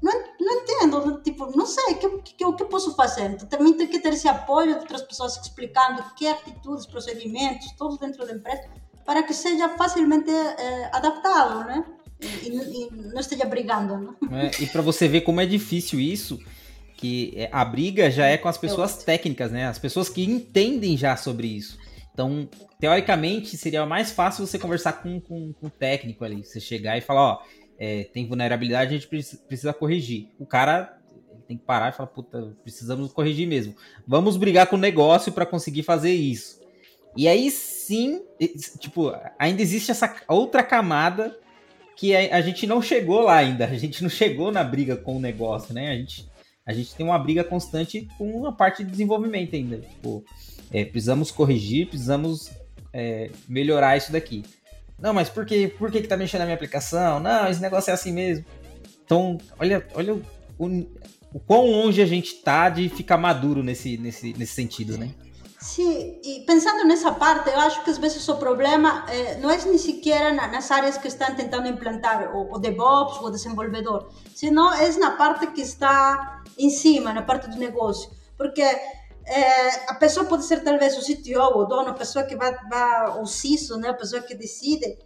[0.00, 3.32] não, não entendo, tipo, não sei, o que, que, que, posso fazer?
[3.32, 7.98] Então, também tem que ter esse apoio de outras pessoas explicando que atitudes, procedimentos, todos
[7.98, 8.62] dentro da empresa,
[9.04, 11.84] para que seja facilmente é, adaptado, né?
[12.20, 14.16] E, e, não esteja brigando.
[14.22, 14.50] Né?
[14.56, 16.38] É, e para você ver como é difícil isso,
[16.96, 19.66] que é, a briga já é com as pessoas técnicas, né?
[19.66, 21.76] As pessoas que entendem já sobre isso.
[22.18, 22.48] Então,
[22.80, 26.44] teoricamente, seria mais fácil você conversar com, com, com o técnico ali.
[26.44, 27.42] Você chegar e falar, ó,
[27.78, 30.26] é, tem vulnerabilidade, a gente precisa corrigir.
[30.36, 30.98] O cara
[31.46, 33.76] tem que parar e falar, puta, precisamos corrigir mesmo.
[34.04, 36.60] Vamos brigar com o negócio para conseguir fazer isso.
[37.16, 38.20] E aí sim,
[38.80, 41.38] tipo, ainda existe essa outra camada
[41.96, 43.66] que a, a gente não chegou lá ainda.
[43.66, 45.92] A gente não chegou na briga com o negócio, né?
[45.92, 46.28] A gente,
[46.66, 49.76] a gente tem uma briga constante com a parte de desenvolvimento ainda.
[49.76, 50.24] Tipo,
[50.72, 52.50] é, precisamos corrigir, precisamos
[52.92, 54.44] é, melhorar isso daqui.
[54.98, 57.20] Não, mas por, que, por que, que tá mexendo na minha aplicação?
[57.20, 58.44] Não, esse negócio é assim mesmo.
[59.04, 60.22] Então, olha, olha o,
[60.58, 60.66] o,
[61.32, 65.14] o quão longe a gente tá de ficar maduro nesse, nesse, nesse sentido, né?
[65.60, 69.56] Sim, e pensando nessa parte, eu acho que às vezes o problema eh, não é
[69.64, 74.88] nem sequer nas áreas que estão tentando implantar o, o DevOps, o desenvolvedor, senão é
[74.98, 78.08] na parte que está em cima, na parte do negócio.
[78.36, 78.62] Porque
[79.28, 83.20] é, a pessoa pode ser talvez o CTO, o dono, a pessoa que vai, vai
[83.20, 84.98] o CISO, né, a pessoa que decide,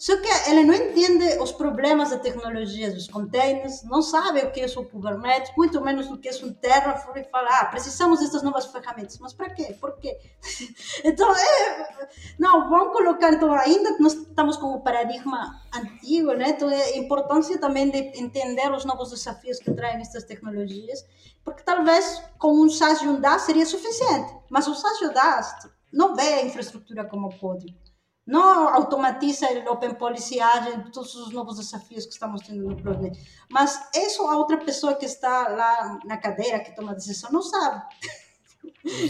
[0.00, 4.62] só que ele não entende os problemas da tecnologia dos containers, não sabe o que
[4.62, 8.42] é o Kubernetes, muito menos o que é um Terraform e fala, ah, precisamos dessas
[8.42, 9.18] novas ferramentas.
[9.18, 9.76] Mas para quê?
[9.78, 10.16] Por quê?
[11.04, 16.48] então, é, não, vamos colocar, então, ainda nós estamos com o paradigma antigo, né?
[16.48, 21.04] Então, é a importância também de entender os novos desafios que traem estas tecnologias,
[21.44, 25.12] porque talvez com um SaaS e um DAS seria suficiente, mas o SaaS e o
[25.12, 27.89] DAS não vê a infraestrutura como código
[28.26, 33.18] não automatiza o Open Policy Agent, todos os novos desafios que estamos tendo no projeto.
[33.50, 37.42] Mas isso a outra pessoa que está lá na cadeira, que toma a decisão, não
[37.42, 37.82] sabe.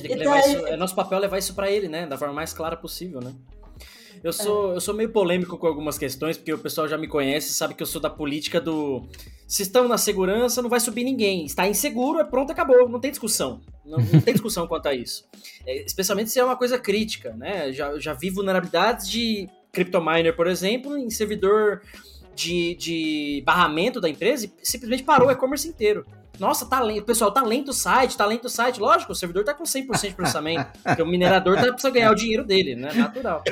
[0.04, 2.06] Então, isso, é nosso papel levar isso para ele, né?
[2.06, 3.34] Da forma mais clara possível, né?
[4.22, 4.76] Eu sou, é.
[4.76, 7.82] eu sou meio polêmico com algumas questões, porque o pessoal já me conhece, sabe que
[7.82, 9.08] eu sou da política do.
[9.46, 11.44] Se estão na segurança, não vai subir ninguém.
[11.44, 12.88] Está inseguro, é pronto, acabou.
[12.88, 13.60] Não tem discussão.
[13.84, 15.26] Não, não tem discussão quanto a isso.
[15.66, 17.72] É, especialmente se é uma coisa crítica, né?
[17.72, 21.82] Já, já vi vulnerabilidades de CryptoMiner, por exemplo, em servidor
[22.34, 26.06] de, de barramento da empresa e simplesmente parou o e-commerce inteiro.
[26.40, 27.04] Nossa, tá lento.
[27.04, 28.80] Pessoal, tá lento o site, tá lento o site.
[28.80, 30.66] Lógico, o servidor tá com 100% de processamento.
[30.82, 32.92] porque o minerador tá, precisa ganhar o dinheiro dele, né?
[32.94, 33.42] Natural.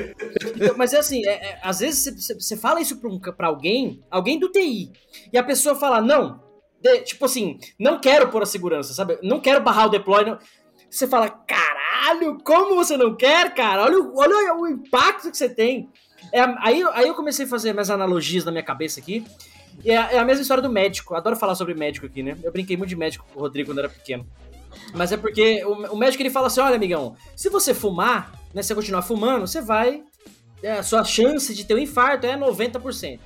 [0.55, 4.03] Então, mas é assim, é, é, às vezes você fala isso pra, um, pra alguém,
[4.09, 4.91] alguém do TI,
[5.31, 6.41] e a pessoa fala, não,
[6.81, 9.19] de, tipo assim, não quero pôr a segurança, sabe?
[9.21, 10.37] Não quero barrar o deploy.
[10.89, 13.83] Você fala, caralho, como você não quer, cara?
[13.83, 15.89] Olha, o- olha o impacto que você tem.
[16.33, 19.23] É, aí, aí eu comecei a fazer minhas analogias na minha cabeça aqui.
[19.83, 21.15] E é, é a mesma história do médico.
[21.15, 22.37] Adoro falar sobre médico aqui, né?
[22.43, 24.25] Eu brinquei muito de médico com o Rodrigo quando era pequeno.
[24.93, 28.61] Mas é porque o, o médico ele fala assim: olha, amigão, se você fumar, né?
[28.61, 30.03] Se você continuar fumando, você vai.
[30.61, 33.19] é, a sua chance de ter um infarto é 90%.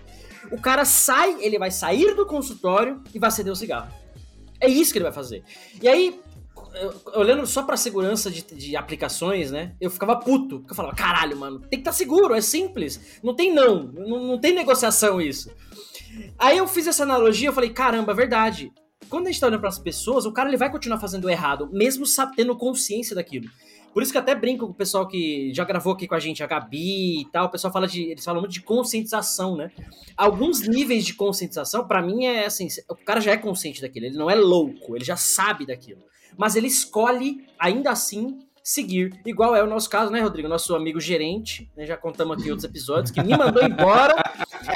[0.51, 3.91] O cara sai, ele vai sair do consultório e vai acender o cigarro.
[4.59, 5.43] É isso que ele vai fazer.
[5.81, 6.19] E aí,
[7.15, 9.73] olhando só pra segurança de, de aplicações, né?
[9.79, 10.59] Eu ficava puto.
[10.59, 13.19] Porque eu falava, caralho, mano, tem que estar seguro, é simples.
[13.23, 15.49] Não tem não, não, não tem negociação isso.
[16.37, 18.71] Aí eu fiz essa analogia, eu falei, caramba, é verdade.
[19.09, 22.05] Quando a gente tá olhando pras pessoas, o cara ele vai continuar fazendo errado, mesmo
[22.35, 23.49] tendo consciência daquilo.
[23.93, 26.41] Por isso que até brinco com o pessoal que já gravou aqui com a gente,
[26.41, 28.01] a Gabi e tal, o pessoal fala de.
[28.01, 29.71] Eles falam muito de conscientização, né?
[30.17, 34.17] Alguns níveis de conscientização, pra mim, é assim: o cara já é consciente daquilo, ele
[34.17, 36.01] não é louco, ele já sabe daquilo.
[36.35, 39.19] Mas ele escolhe, ainda assim, seguir.
[39.25, 40.47] Igual é o nosso caso, né, Rodrigo?
[40.47, 44.15] Nosso amigo gerente, né, já contamos aqui outros episódios, que me mandou embora.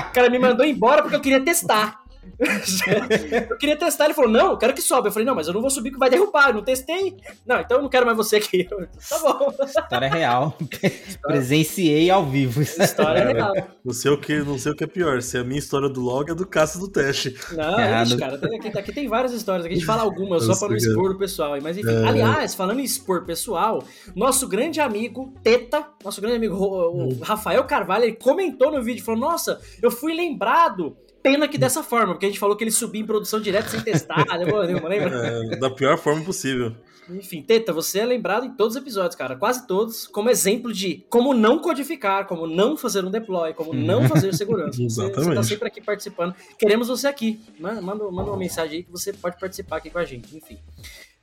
[0.10, 2.04] O cara me mandou embora porque eu queria testar.
[3.50, 5.08] eu queria testar, ele falou, não, eu quero que sobe.
[5.08, 7.16] Eu falei, não, mas eu não vou subir que vai derrubar, eu não testei.
[7.46, 8.68] Não, então eu não quero mais você aqui.
[8.72, 9.54] Eu, tá bom.
[9.66, 10.58] História real.
[11.22, 12.62] Presenciei ao vivo.
[12.62, 13.54] História real.
[13.84, 15.90] Não sei, o que, não sei o que é pior, se é a minha história
[15.90, 17.36] do log ou do caça do teste.
[17.54, 19.66] Não, É, no- cara, aqui, aqui tem várias histórias.
[19.66, 21.58] Aqui a gente fala algumas só pra não expor o pessoal.
[21.62, 22.08] Mas enfim, É.
[22.08, 23.84] aliás, falando em expor pessoal,
[24.16, 27.18] nosso grande amigo Teta, nosso grande amigo o- Hum.
[27.20, 30.96] o Rafael Carvalho, ele comentou no vídeo, falou: Nossa, eu fui lembrado.
[31.32, 33.82] Pena que dessa forma, porque a gente falou que ele subia em produção direto sem
[33.82, 35.28] testar, nenhuma, lembra?
[35.54, 36.74] É, da pior forma possível.
[37.10, 41.06] Enfim, Teta, você é lembrado em todos os episódios, cara, quase todos, como exemplo de
[41.10, 44.78] como não codificar, como não fazer um deploy, como não fazer segurança.
[44.84, 45.48] Você, você tá Exatamente.
[45.48, 46.36] sempre aqui participando.
[46.58, 47.40] Queremos você aqui.
[47.60, 50.36] Manda, manda manda uma mensagem aí que você pode participar aqui com a gente.
[50.36, 50.58] Enfim,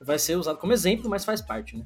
[0.00, 1.84] vai ser usado como exemplo, mas faz parte, né?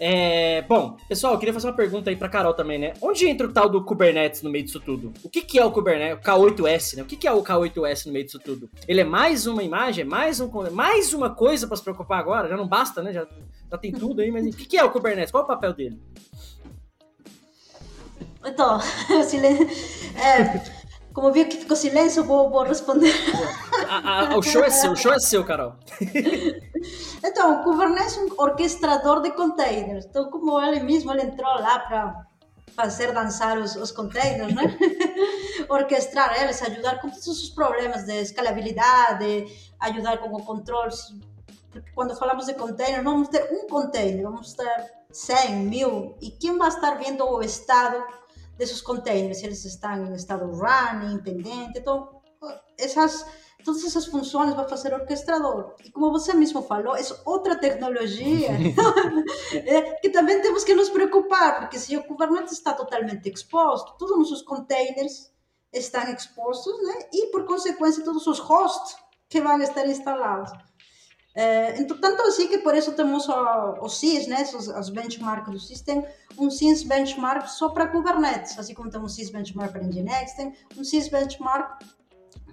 [0.00, 2.94] É, bom, pessoal, eu queria fazer uma pergunta aí pra Carol também, né?
[3.02, 5.12] Onde entra o tal do Kubernetes no meio disso tudo?
[5.24, 6.18] O que, que é o Kubernetes?
[6.18, 7.02] O K8S, né?
[7.02, 8.70] O que, que é o K8S no meio disso tudo?
[8.86, 10.02] Ele é mais uma imagem?
[10.02, 12.48] É mais, um, mais uma coisa pra se preocupar agora?
[12.48, 13.12] Já não basta, né?
[13.12, 13.26] Já,
[13.70, 15.32] já tem tudo aí, mas o que, que é o Kubernetes?
[15.32, 16.00] Qual é o papel dele?
[18.44, 18.78] Então,
[19.26, 19.66] silen-
[20.16, 20.62] é,
[21.12, 23.12] como vi que ficou silêncio, vou, vou responder.
[23.88, 25.74] A- a- o show é seu, o show é seu, Carol.
[27.24, 30.04] Então, o Kubernetes é um orquestrador de containers.
[30.04, 32.26] Então, como ele mesmo ele entrou lá para
[32.76, 34.62] fazer dançar os, os containers, né?
[35.68, 39.46] Orquestrar eles, ajudar com todos os problemas de escalabilidade,
[39.80, 40.92] ajudar com o controle.
[41.72, 46.16] Porque quando falamos de containers, não vamos ter um container, vamos ter 100, mil.
[46.20, 48.02] E quem vai estar vendo o estado
[48.56, 49.38] desses containers?
[49.38, 51.78] Se eles estão em estado running, pendente.
[51.80, 52.20] Então,
[52.78, 53.26] essas
[53.64, 55.74] todas essas funções vai fazer o orquestrador.
[55.84, 58.50] E como você mesmo falou, é outra tecnologia
[59.52, 64.12] é, que também temos que nos preocupar, porque se o Kubernetes está totalmente exposto, todos
[64.12, 65.30] os nossos containers
[65.72, 67.08] estão expostos, né?
[67.12, 68.96] E por consequência todos os hosts
[69.28, 70.50] que vão estar instalados.
[71.34, 75.52] É, então, tanto assim que por isso temos o, o CIS, né, os, os benchmarks
[75.52, 76.04] do SIS, tem
[76.36, 80.52] um CIS benchmark só para Kubernetes, assim como tem um CIS benchmark para Nginx, tem
[80.76, 81.80] um CIS benchmark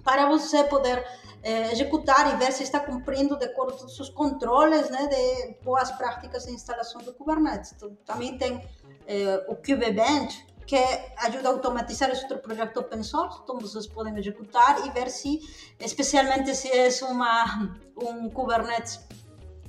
[0.06, 1.04] para você poder
[1.42, 5.90] eh, executar e ver se está cumprindo de acordo com os controles né, de boas
[5.90, 7.72] práticas de instalação do Kubernetes.
[7.72, 8.64] Então, também tem
[9.08, 10.76] eh, o KubeBench, que
[11.18, 15.40] ajuda a automatizar esse outro projeto open source, então vocês podem executar e ver se,
[15.78, 19.00] especialmente se é uma, um Kubernetes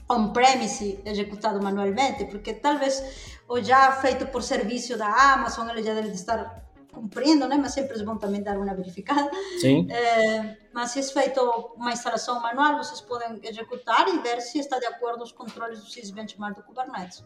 [0.09, 3.03] on-premise executado manualmente, porque talvez
[3.49, 6.66] o já feito por serviço da Amazon, ele já deve estar
[6.97, 7.57] cumprindo, né?
[7.57, 9.29] mas sempre é bom também dar uma verificada.
[9.61, 9.87] Sim.
[9.91, 11.39] É, mas se é feito
[11.75, 15.79] uma instalação manual, vocês podem executar e ver se está de acordo com os controles
[15.79, 17.23] do sysbenchmark do Kubernetes.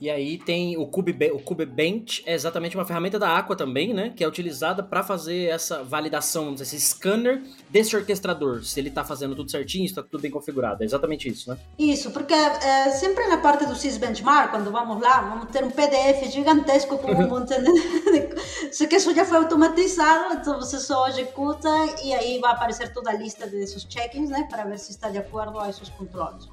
[0.00, 4.12] E aí tem o Kube, o KubeBench, é exatamente uma ferramenta da Aqua também, né?
[4.14, 8.64] Que é utilizada para fazer essa validação, esse scanner desse orquestrador.
[8.64, 10.82] Se ele tá fazendo tudo certinho, se tá tudo bem configurado.
[10.82, 11.58] É exatamente isso, né?
[11.78, 16.30] Isso, porque é, sempre na parte do sysbenchmark, quando vamos lá, vamos ter um PDF
[16.30, 18.72] gigantesco com um monte de...
[18.72, 21.68] Só que isso já foi automatizado, então você só executa
[22.02, 24.46] e aí vai aparecer toda a lista desses check-ins, né?
[24.48, 26.48] Para ver se está de acordo a esses controles.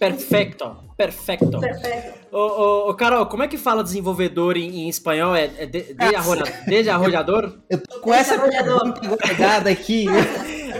[0.00, 1.60] Perfecto, perfecto.
[1.60, 2.14] Perfeito.
[2.32, 5.36] Ô, ô, ô, Carol, como é que fala desenvolvedor em, em espanhol?
[5.36, 7.58] É, é de, de, arroja, desarrollador?
[7.68, 10.06] Eu tô com essa pergunta guardada aqui.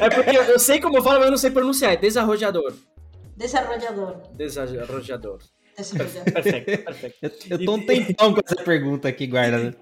[0.01, 1.93] É porque eu sei como fala, mas eu não sei pronunciar.
[1.93, 2.73] É desarrollador.
[3.37, 4.23] Desarrollador.
[4.35, 5.39] Desarrollador.
[5.77, 6.33] Desarrollador.
[6.33, 7.16] Perfeito, perfeito.
[7.21, 9.77] Eu, eu tô um tempão com essa pergunta aqui guardada.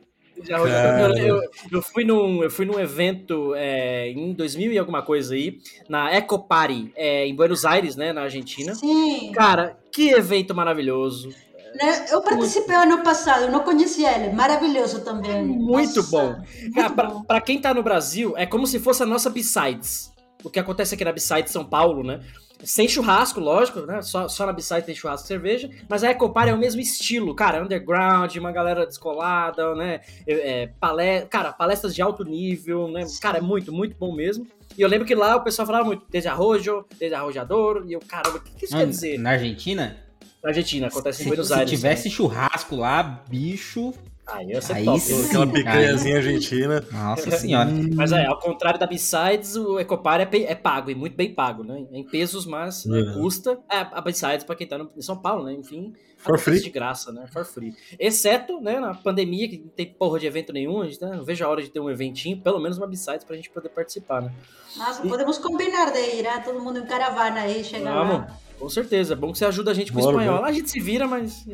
[0.46, 1.40] Eu, eu,
[1.72, 5.58] eu fui num, eu fui num evento é, em 2000 e alguma coisa aí,
[5.88, 8.74] na Eco Party, é, em Buenos Aires, né, na Argentina.
[8.74, 9.32] Sim.
[9.32, 11.30] Cara, que evento maravilhoso.
[11.74, 12.06] Né?
[12.10, 14.32] Eu participei ano passado, eu não conhecia ele.
[14.32, 15.44] Maravilhoso também.
[15.44, 16.36] Muito Nossa, bom.
[16.36, 17.22] muito Cara, pra, bom.
[17.22, 20.12] pra quem tá no Brasil, é como se fosse a nossa B-Sides.
[20.42, 22.20] O que acontece aqui na B-Side São Paulo, né?
[22.64, 24.02] Sem churrasco, lógico, né?
[24.02, 25.70] Só, só na B-Side tem churrasco e cerveja.
[25.88, 27.62] Mas a Ecopar é o mesmo estilo, cara.
[27.62, 30.00] Underground, uma galera descolada, né?
[30.26, 33.06] É, é, palé- cara, palestras de alto nível, né?
[33.20, 34.46] Cara, é muito, muito bom mesmo.
[34.76, 37.84] E eu lembro que lá o pessoal falava muito desarrojo, desarrojador.
[37.86, 39.18] E eu, caramba, o que, que isso quer dizer?
[39.18, 39.96] Na Argentina?
[40.42, 41.70] Na Argentina, acontece em Se, Buenos se Aires.
[41.70, 43.92] tivesse churrasco lá, bicho.
[44.30, 45.00] Aí ser Aí top.
[45.00, 46.84] sim, Aquela picanhazinha argentina.
[46.92, 47.70] Nossa senhora.
[47.94, 51.64] Mas é, ao contrário da B-Sides, o Ecopar é, é pago, e muito bem pago,
[51.64, 51.86] né?
[51.90, 53.14] Em pesos, mas né, É.
[53.14, 53.58] custa.
[53.70, 55.54] É, a B-Sides, pra quem tá no, em São Paulo, né?
[55.54, 56.60] Enfim, For free.
[56.60, 57.26] de graça, né?
[57.32, 57.74] For free.
[57.98, 61.24] Exceto, né, na pandemia, que não tem porra de evento nenhum, a gente né, não
[61.24, 64.22] vejo a hora de ter um eventinho, pelo menos uma B-Sides pra gente poder participar,
[64.22, 64.32] né?
[64.76, 66.42] Nossa, podemos combinar de ir, né?
[66.44, 68.36] todo mundo em caravana aí, chegar Vamos, lá.
[68.58, 69.14] Com certeza.
[69.14, 70.32] É bom que você ajuda a gente com o espanhol.
[70.34, 70.40] bora.
[70.42, 71.44] Lá a gente se vira, mas.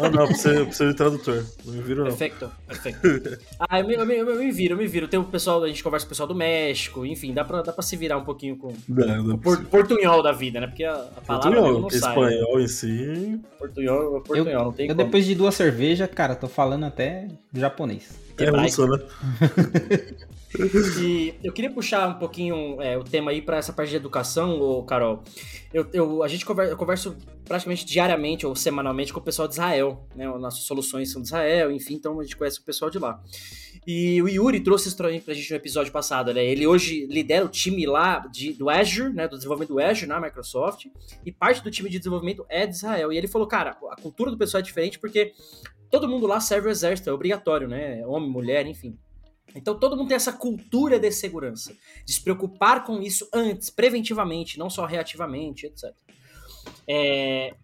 [0.00, 1.44] Não, não, precisa, precisa de tradutor.
[1.64, 2.06] Não me viro, não.
[2.10, 3.38] Perfeito, perfeito.
[3.58, 5.08] Ah, eu me, eu, me, eu me viro, eu me viro.
[5.08, 7.72] Tem o pessoal, a gente conversa com o pessoal do México, enfim, dá pra, dá
[7.72, 10.66] pra se virar um pouquinho com o por, portunhol da vida, né?
[10.66, 12.00] Porque a, a palavra Portunhol, não sai.
[12.00, 12.08] né?
[12.34, 13.40] espanhol em si.
[13.58, 15.04] Portunhol, Eu, portunhol, não tem eu como.
[15.06, 18.27] depois de duas cervejas, cara, tô falando até japonês.
[18.44, 18.98] É russo, né?
[21.00, 24.58] E eu queria puxar um pouquinho é, o tema aí para essa parte de educação,
[24.60, 25.22] ô, Carol.
[25.72, 29.54] Eu, eu- a gente conversa, eu converso praticamente diariamente ou semanalmente com o pessoal de
[29.54, 30.26] Israel, né?
[30.26, 33.22] Nossas soluções são de Israel, enfim, então a gente conhece o pessoal de lá.
[33.86, 36.44] E o Yuri trouxe isso pra gente pra gente no episódio passado, né?
[36.44, 39.28] Ele hoje lidera o time lá de, do Azure, né?
[39.28, 40.86] Do desenvolvimento do Azure na Microsoft,
[41.24, 43.12] e parte do time de desenvolvimento é de Israel.
[43.12, 45.32] E ele falou, cara, a cultura do pessoal é diferente porque
[45.90, 48.06] todo mundo lá serve o exército, é obrigatório, né?
[48.06, 48.98] Homem, mulher, enfim.
[49.54, 51.74] Então todo mundo tem essa cultura de segurança,
[52.04, 55.94] de se preocupar com isso antes, preventivamente, não só reativamente, etc.
[56.86, 57.54] É,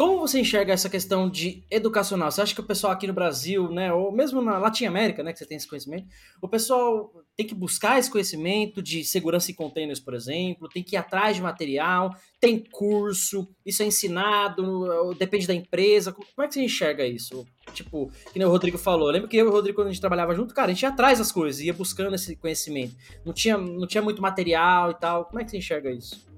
[0.00, 2.30] Como você enxerga essa questão de educacional?
[2.30, 5.30] Você acha que o pessoal aqui no Brasil, né, ou mesmo na Latin América, né,
[5.30, 6.06] que você tem esse conhecimento,
[6.40, 10.96] o pessoal tem que buscar esse conhecimento de segurança em containers, por exemplo, tem que
[10.96, 16.12] ir atrás de material, tem curso, isso é ensinado, depende da empresa.
[16.12, 17.46] Como é que você enxerga isso?
[17.74, 19.08] Tipo, que nem o Rodrigo falou.
[19.08, 20.82] Eu lembro que eu e o Rodrigo, quando a gente trabalhava junto, cara, a gente
[20.82, 22.96] ia atrás das coisas, ia buscando esse conhecimento.
[23.22, 25.26] Não tinha, não tinha muito material e tal.
[25.26, 26.30] Como é que você enxerga isso?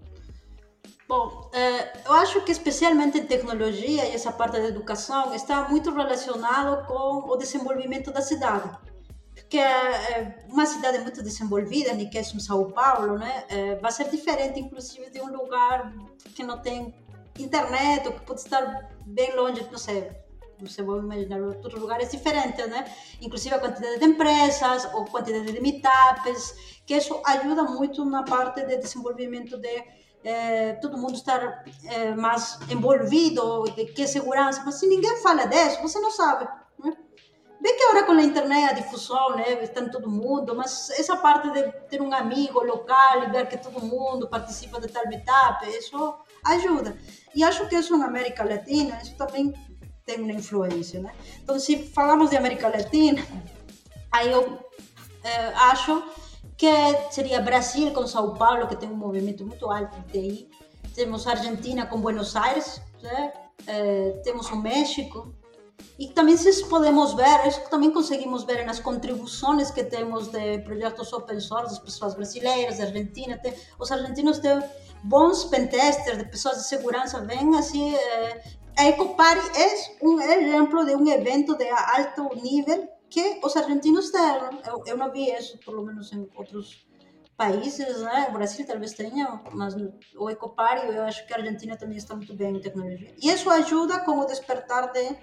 [1.12, 5.90] Bom, eh, eu acho que especialmente em tecnologia e essa parte da educação está muito
[5.92, 8.70] relacionado com o desenvolvimento da cidade.
[9.34, 13.44] Porque é uma cidade muito desenvolvida, nem que é São Paulo, né?
[13.50, 15.92] eh, vai ser diferente, inclusive, de um lugar
[16.34, 16.94] que não tem
[17.38, 18.64] internet ou que pode estar
[19.04, 20.10] bem longe, não sei,
[20.66, 22.90] sei, vou imaginar outros lugares diferentes, né?
[23.20, 26.54] Inclusive a quantidade de empresas ou quantidade de meetups,
[26.86, 32.58] que isso ajuda muito na parte de desenvolvimento de eh, todo mundo estar eh, mais
[32.70, 36.48] envolvido, de que segurança, mas se ninguém fala disso, você não sabe,
[36.78, 36.96] né?
[37.60, 41.16] Bem que agora com a internet, a difusão, né, está em todo mundo, mas essa
[41.16, 45.64] parte de ter um amigo local e ver que todo mundo participa de tal meetup,
[45.68, 46.14] isso
[46.44, 46.96] ajuda.
[47.32, 49.54] E acho que isso na América Latina, isso também
[50.04, 51.14] tem uma influência, né?
[51.40, 53.24] Então, se falamos de América Latina,
[54.10, 54.58] aí eu
[55.22, 56.02] eh, acho
[56.56, 56.68] que
[57.10, 60.50] seria Brasil com São Paulo, que tem um movimento muito alto de TI.
[60.94, 63.32] Temos Argentina com Buenos Aires, né?
[63.66, 65.34] Eh, temos o México.
[65.98, 71.12] E também se podemos ver, isso também conseguimos ver nas contribuições que temos de projetos
[71.12, 73.38] open source das pessoas brasileiras, da Argentina.
[73.38, 74.62] Tem, os argentinos têm
[75.02, 77.94] bons pentesters, de pessoas de segurança, bem assim.
[77.94, 78.42] eh,
[78.76, 84.60] a Ecopari é um exemplo de um evento de alto nível que os argentinos têm.
[84.66, 86.86] Eu, eu não vi isso, pelo menos em outros
[87.36, 88.26] países, né?
[88.30, 89.74] O Brasil talvez tenha, mas
[90.16, 93.14] o Ecopari, eu acho que a Argentina também está muito bem em tecnologia.
[93.22, 95.14] E isso ajuda com o despertar de,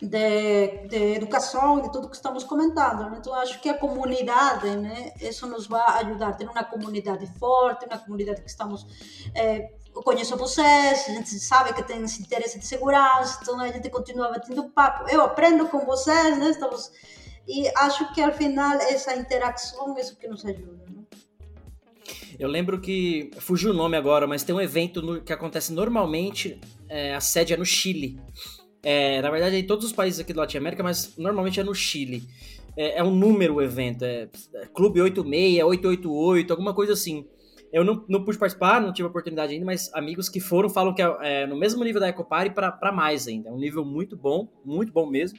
[0.00, 3.10] de, de educação, de tudo que estamos comentando.
[3.10, 3.16] Né?
[3.18, 5.12] Então, acho que a comunidade, né?
[5.20, 6.32] Isso nos vai ajudar.
[6.32, 8.86] Ter uma comunidade forte, uma comunidade que estamos...
[9.34, 13.66] eh, eu conheço vocês, a gente sabe que tem esse interesse de segurança, então a
[13.68, 15.10] gente continua batendo papo.
[15.10, 16.50] Eu aprendo com vocês, né?
[16.50, 16.90] Estamos...
[17.48, 20.84] E acho que, ao final, essa interação é isso que nos ajuda.
[20.88, 21.02] Né?
[22.38, 23.30] Eu lembro que.
[23.38, 26.60] Fugiu o nome agora, mas tem um evento no- que acontece normalmente.
[26.88, 28.20] é, a sede é no Chile.
[28.82, 31.74] É, na verdade, é em todos os países aqui do Latinoamérica, mas normalmente é no
[31.74, 32.22] Chile.
[32.76, 37.26] É, é um número o evento, é, é Clube 86, 888, alguma coisa assim.
[37.72, 41.00] Eu não, não pude participar, não tive oportunidade ainda, mas amigos que foram falam que
[41.00, 43.48] é, é no mesmo nível da Ecopari para mais ainda.
[43.48, 45.38] É um nível muito bom, muito bom mesmo.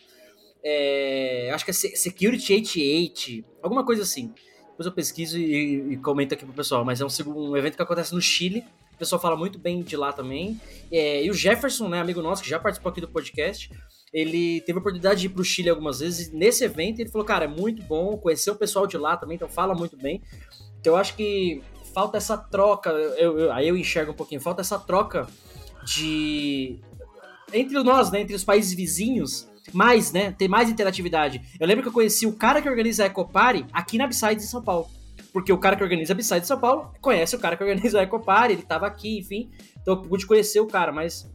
[0.63, 4.33] É, acho que é Security 88, alguma coisa assim.
[4.69, 6.85] Depois eu pesquiso e, e comento aqui pro pessoal.
[6.85, 8.63] Mas é um, um evento que acontece no Chile.
[9.01, 10.61] O pessoal fala muito bem de lá também.
[10.91, 13.71] É, e o Jefferson, né, amigo nosso, que já participou aqui do podcast,
[14.13, 16.31] ele teve a oportunidade de ir pro Chile algumas vezes.
[16.31, 19.49] Nesse evento ele falou, cara, é muito bom conhecer o pessoal de lá também, então
[19.49, 20.21] fala muito bem.
[20.79, 21.63] Então eu acho que
[21.95, 25.27] falta essa troca, eu, eu, aí eu enxergo um pouquinho, falta essa troca
[25.83, 26.79] de.
[27.51, 28.21] Entre nós, né?
[28.21, 30.31] Entre os países vizinhos, mais, né?
[30.31, 31.41] Ter mais interatividade.
[31.59, 34.45] Eu lembro que eu conheci o cara que organiza a Ecopari aqui na Upside de
[34.45, 34.87] São Paulo.
[35.33, 38.03] Porque o cara que organiza a de São Paulo conhece o cara que organiza a
[38.03, 39.49] Ecopari, ele tava aqui, enfim.
[39.81, 41.29] Então eu pude conhecer o cara, mas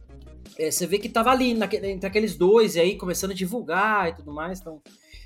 [0.57, 4.09] é, você vê que tava ali, naquele, entre aqueles dois, e aí começando a divulgar
[4.09, 4.59] e tudo mais.
[4.59, 4.81] Então,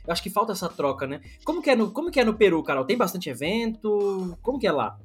[0.05, 1.21] eu acho que falta essa troca, né?
[1.43, 2.85] Como que é no, como que é no Peru, Carol?
[2.85, 4.37] Tem bastante evento?
[4.41, 4.97] Como que é lá?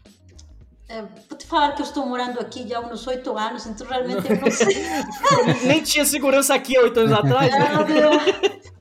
[0.89, 3.87] É, vou te falar que eu estou morando aqui já há uns oito anos, então
[3.87, 4.77] realmente eu não sei.
[5.67, 7.51] Nem tinha segurança aqui há oito anos atrás.
[7.51, 8.73] Né?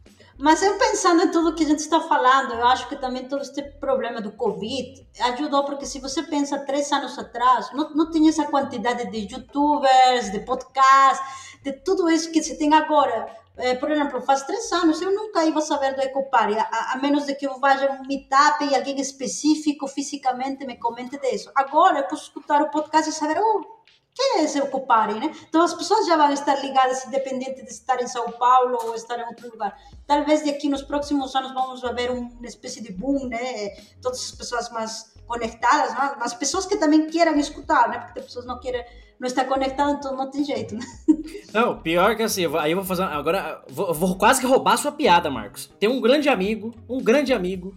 [0.46, 3.42] Mas eu pensando em tudo que a gente está falando, eu acho que também todo
[3.42, 8.30] este problema do Covid ajudou, porque se você pensa três anos atrás, não, não tinha
[8.30, 13.28] essa quantidade de youtubers, de podcasts, de tudo isso que se tem agora.
[13.58, 17.26] É, por exemplo, faz três anos eu nunca ia saber do Ecopari, a, a menos
[17.26, 21.50] de que eu vá a um meetup e alguém específico fisicamente me comente disso.
[21.56, 23.75] Agora eu posso escutar o podcast e saber, oh,
[24.16, 25.30] quem é esse Ecopari, né?
[25.50, 29.20] Então as pessoas já vão estar ligadas, independente de estar em São Paulo ou estar
[29.20, 29.78] em outro lugar.
[30.08, 33.72] Talvez daqui nos próximos anos vamos ver uma espécie de boom, né?
[34.02, 36.16] Todas as pessoas mais conectadas, né?
[36.22, 38.00] as pessoas que também queiram escutar, né?
[38.00, 38.86] Porque as pessoas não querem
[39.20, 40.86] não está conectado, então não tem jeito, né?
[41.54, 43.04] Não, pior que assim, aí eu vou fazer.
[43.04, 45.72] Agora, vou, vou quase que roubar sua piada, Marcos.
[45.80, 47.74] Tem um grande amigo, um grande amigo,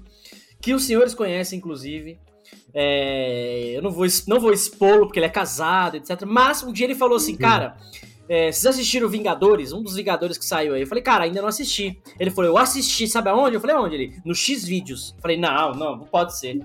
[0.61, 2.19] que os senhores conhecem, inclusive.
[2.75, 6.23] É, eu não vou, não vou expô-lo porque ele é casado, etc.
[6.27, 7.77] Mas um dia ele falou assim, cara.
[8.31, 9.73] É, vocês assistiram Vingadores?
[9.73, 10.83] Um dos Vingadores que saiu aí.
[10.83, 11.99] Eu falei, cara, ainda não assisti.
[12.21, 13.57] Ele falou, eu assisti, sabe aonde?
[13.57, 14.21] Eu falei, onde ele?
[14.23, 15.17] No X vídeos.
[15.23, 16.61] Falei, não, não, não pode ser.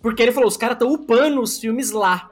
[0.00, 2.30] Porque ele falou, os caras estão upando os filmes lá.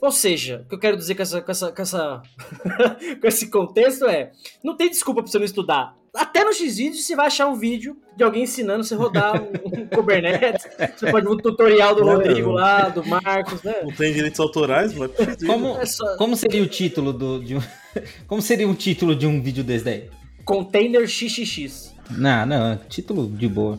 [0.00, 2.22] Ou seja, o que eu quero dizer com, essa, com, essa, com, essa
[3.20, 4.32] com esse contexto é:
[4.62, 5.96] não tem desculpa pra você não estudar.
[6.18, 9.52] Até no Xvideos você vai achar um vídeo de alguém ensinando você a rodar um,
[9.64, 10.66] um Kubernetes.
[10.96, 13.76] Você pode ver um tutorial do Rodrigo lá, do Marcos, né?
[13.84, 15.10] Não tem direitos autorais, mas
[15.46, 16.16] como, é só...
[16.16, 17.60] como seria o título do, de um,
[18.26, 20.10] Como seria o título de um vídeo desse daí?
[20.44, 21.94] Container XXX.
[22.10, 23.78] Não, não, título de boa.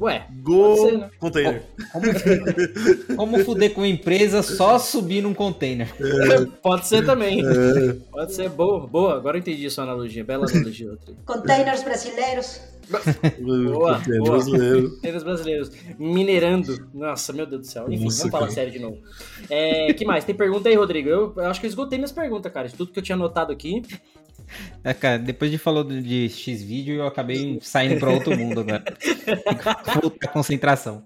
[0.00, 1.10] Ué, Go ser, né?
[1.18, 1.62] container.
[1.92, 5.88] Como, como, fuder com a empresa só subir num container?
[6.00, 6.44] É.
[6.62, 7.40] Pode ser também.
[7.40, 7.92] É.
[8.10, 9.16] Pode ser boa, boa.
[9.16, 10.24] Agora eu entendi sua analogia.
[10.24, 10.90] Bela analogia.
[10.90, 11.14] Outra.
[11.24, 12.60] Containers brasileiros.
[13.40, 14.32] boa, boa.
[14.32, 14.90] Brasileiro.
[14.90, 15.70] Containers brasileiros.
[15.98, 16.88] Minerando.
[16.92, 17.86] Nossa, meu Deus do céu.
[17.88, 18.98] Enfim, Nossa, vamos falar sério de novo.
[19.48, 20.24] É, que mais?
[20.24, 21.08] Tem pergunta aí, Rodrigo?
[21.08, 22.68] Eu, eu acho que eu esgotei minhas perguntas, cara.
[22.68, 23.82] De tudo que eu tinha anotado aqui.
[24.82, 28.84] É, cara, depois de falou de X vídeo, eu acabei saindo para outro mundo agora.
[30.00, 31.04] Voltar concentração.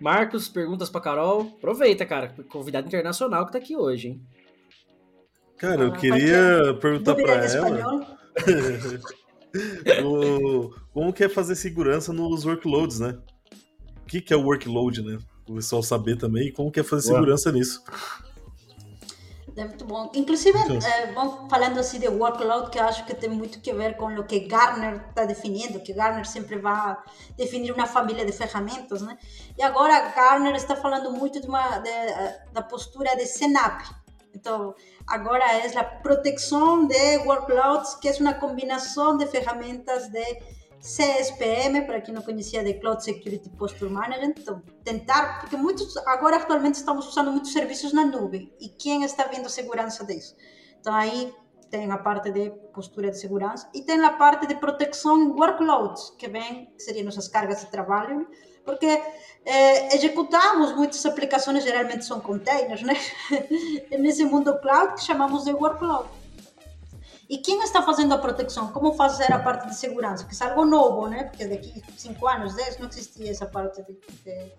[0.00, 1.42] Marcos, perguntas para Carol.
[1.58, 2.34] Aproveita, cara.
[2.48, 4.22] Convidado internacional que tá aqui hoje, hein?
[5.58, 8.18] Cara, eu ah, queria perguntar para ela.
[10.02, 13.18] o, como que é fazer segurança nos workloads, né?
[14.02, 15.18] O que, que é o workload, né?
[15.46, 16.50] O pessoal saber também.
[16.50, 17.82] Como que é fazer segurança nisso?
[19.60, 20.10] É muito bom.
[20.14, 23.94] Inclusive, é, bom, falando assim de workload, que eu acho que tem muito que ver
[23.98, 26.96] com o que Gartner está definindo, que Gartner sempre vai
[27.36, 29.18] definir uma família de ferramentas, né?
[29.58, 31.90] E agora Gartner está falando muito de uma, de,
[32.52, 33.82] da postura de CNAP.
[34.34, 34.74] Então,
[35.06, 40.40] agora é a proteção de workloads, que é uma combinação de ferramentas de
[40.80, 44.34] CSPM, para quem não conhecia, de Cloud Security Posture Management.
[44.38, 48.52] Então, tentar, porque muitos, agora atualmente estamos usando muitos serviços na nuvem.
[48.58, 50.34] E quem está vendo segurança disso?
[50.80, 51.32] Então, aí
[51.70, 56.10] tem a parte de postura de segurança e tem a parte de proteção em workloads,
[56.18, 58.26] que vem, que seriam nossas cargas de trabalho,
[58.64, 58.86] porque
[59.44, 62.94] eh, executamos muitas aplicações, geralmente são containers, né?
[63.98, 66.08] Nesse mundo cloud que chamamos de workload.
[67.30, 68.72] E quem está fazendo a proteção?
[68.72, 70.24] Como fazer a parte de segurança?
[70.24, 71.22] Que é algo novo, né?
[71.22, 73.92] Porque daqui 5 anos, 10, não existia essa parte de,
[74.24, 74.52] de.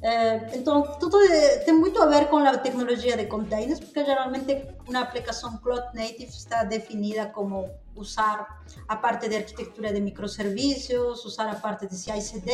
[0.00, 4.66] É, então, tudo é, tem muito a ver com a tecnologia de containers, porque geralmente
[4.88, 11.50] uma aplicação Cloud Native está definida como usar a parte de arquitetura de microserviços, usar
[11.50, 12.50] a parte de CI/CD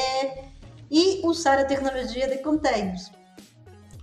[0.90, 3.12] e usar a tecnologia de containers.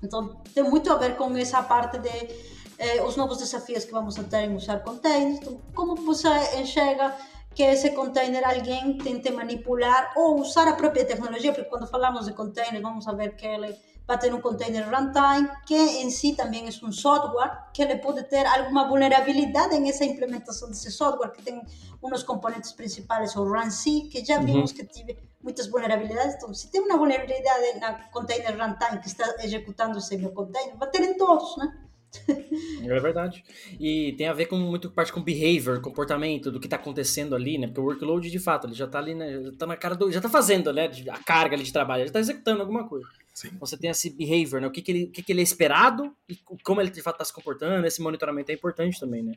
[0.01, 4.17] Então, tem muito a ver com essa parte de eh, os novos desafios que vamos
[4.19, 5.39] a ter em usar containers.
[5.39, 7.15] Então, como você enxerga
[7.53, 12.33] que esse container alguém tente manipular ou usar a própria tecnologia, porque quando falamos de
[12.33, 13.73] container, vamos a ver que ele
[14.05, 18.23] vai ter um container runtime, que em si também é um software, que ele pode
[18.23, 21.61] ter alguma vulnerabilidade nessa implementação desse software, que tem
[22.03, 26.35] uns componentes principais, o RunC, que já vimos que tive muitas vulnerabilidades.
[26.35, 30.89] Então, se tem uma vulnerabilidade na container runtime que está executando esse meu container, vai
[30.89, 31.84] ter em todos, né?
[32.83, 33.43] É verdade.
[33.79, 37.57] E tem a ver com muito parte com behavior, comportamento do que tá acontecendo ali,
[37.57, 37.65] né?
[37.65, 39.41] Porque o workload, de fato, ele já tá ali, né?
[39.41, 40.11] Já tá na cara do.
[40.11, 40.89] Já tá fazendo, né?
[41.09, 43.07] A carga ali de trabalho, já tá executando alguma coisa.
[43.33, 43.47] Sim.
[43.47, 44.67] Então você tem esse behavior, né?
[44.67, 47.17] O que, que, ele, o que, que ele é esperado e como ele de fato
[47.17, 47.85] tá se comportando.
[47.85, 49.33] Esse monitoramento é importante também, né?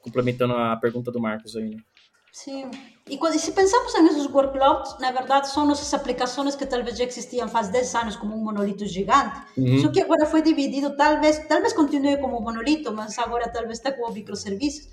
[0.00, 1.78] Complementando a pergunta do Marcos aí, né?
[2.32, 2.70] Sim.
[3.10, 7.04] E, quando, e se pensamos nesses workloads, na verdade são nossas aplicações que talvez já
[7.04, 9.42] existiam faz 10 anos como um monolito gigante.
[9.56, 9.82] Uhum.
[9.82, 13.92] Só que agora foi dividido, talvez, talvez continue como um monolito, mas agora talvez está
[13.92, 14.88] com microserviços.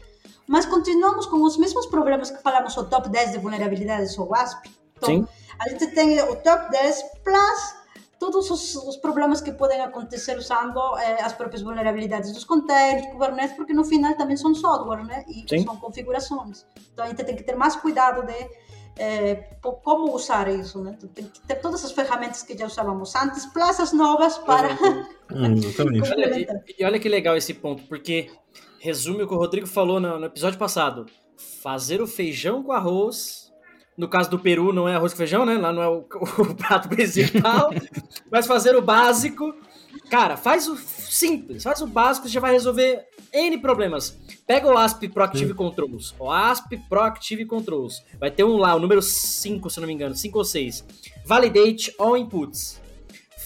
[0.46, 4.70] Mas continuamos com os mesmos problemas que falamos, o top 10 de vulnerabilidades, o WASP.
[4.98, 5.28] Então, Sim.
[5.60, 7.79] a gente tem o top 10 plus
[8.20, 13.56] todos os, os problemas que podem acontecer usando eh, as próprias vulnerabilidades dos containers, Kubernetes,
[13.56, 15.24] porque no final também são software, né?
[15.28, 15.64] E Sim.
[15.64, 16.66] são configurações.
[16.94, 18.50] Então a gente tem que ter mais cuidado de
[18.98, 20.96] eh, como usar isso, né?
[20.98, 24.70] Então, Tem que ter todas as ferramentas que já usávamos antes, plus as novas para
[25.32, 26.12] Hum, exatamente.
[26.12, 28.32] Olha, e, e olha que legal esse ponto, porque
[28.80, 31.06] resume o que o Rodrigo falou no, no episódio passado.
[31.62, 33.49] Fazer o feijão com arroz.
[34.00, 35.58] No caso do Peru, não é arroz com feijão, né?
[35.58, 36.06] Lá não é o,
[36.40, 37.70] o prato principal.
[38.32, 39.54] mas fazer o básico.
[40.10, 44.18] Cara, faz o simples, faz o básico, você já vai resolver N problemas.
[44.48, 46.16] Pega o ASP Proactive Controls.
[46.18, 48.02] O ASP Proactive Controls.
[48.18, 50.86] Vai ter um lá, o número 5, se não me engano, 5 ou 6.
[51.26, 52.80] Validate all inputs.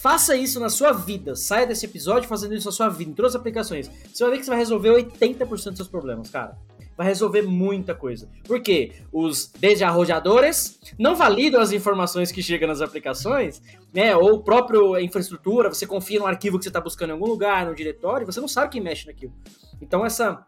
[0.00, 1.34] Faça isso na sua vida.
[1.34, 3.90] Saia desse episódio fazendo isso na sua vida, em todas as aplicações.
[4.12, 6.56] Você vai ver que você vai resolver 80% dos seus problemas, cara.
[6.96, 8.28] Vai resolver muita coisa.
[8.44, 8.92] Por quê?
[9.12, 13.60] Os desarrolladores não validam as informações que chegam nas aplicações,
[13.92, 14.14] né?
[14.16, 17.74] Ou próprio infraestrutura, você confia no arquivo que você está buscando em algum lugar, no
[17.74, 19.32] diretório, você não sabe quem mexe naquilo.
[19.80, 20.46] Então essa,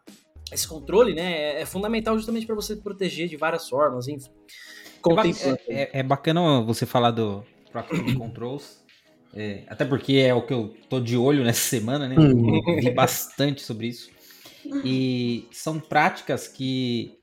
[0.53, 4.31] esse controle, né, é, é fundamental justamente para você proteger de várias formas, enfim.
[5.69, 8.85] É, é- é- é bacana você falar do Proactive Controls.
[9.35, 12.17] é, até porque é o que eu tô de olho nessa semana, né?
[12.17, 12.63] Uhum.
[12.69, 14.11] Eu Vi bastante sobre isso.
[14.85, 17.19] E são práticas que,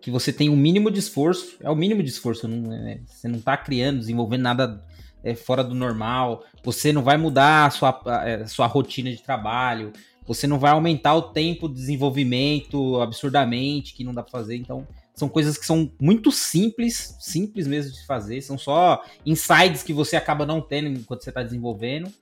[0.00, 1.56] que você tem o mínimo de esforço.
[1.60, 2.46] É o mínimo de esforço.
[2.48, 4.84] Não, é- você não tá criando, desenvolvendo nada
[5.22, 6.44] é, fora do normal.
[6.62, 9.92] Você não vai mudar a sua, a, é, sua rotina de trabalho.
[10.26, 14.56] Você não vai aumentar o tempo de desenvolvimento absurdamente, que não dá pra fazer.
[14.56, 18.40] Então, são coisas que são muito simples, simples mesmo de fazer.
[18.42, 22.12] São só insights que você acaba não tendo enquanto você está desenvolvendo,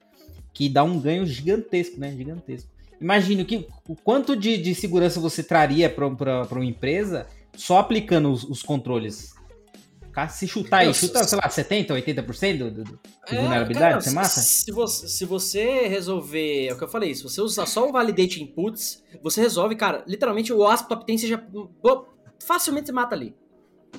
[0.54, 2.12] que dá um ganho gigantesco, né?
[2.16, 2.70] Gigantesco.
[3.00, 8.30] Imagine o, que, o quanto de, de segurança você traria para uma empresa só aplicando
[8.30, 9.34] os, os controles.
[10.12, 13.90] Cara, Se chutar aí, chuta, se- sei lá, 70%, 80% do, do, de É, vulnerabilidade,
[13.90, 14.28] cara, você mata?
[14.28, 17.92] Se você, se você resolver, é o que eu falei, se você usar só o
[17.92, 22.06] validate inputs, você resolve, cara, literalmente o ASP Top 10 você já pô,
[22.42, 23.34] facilmente você mata ali.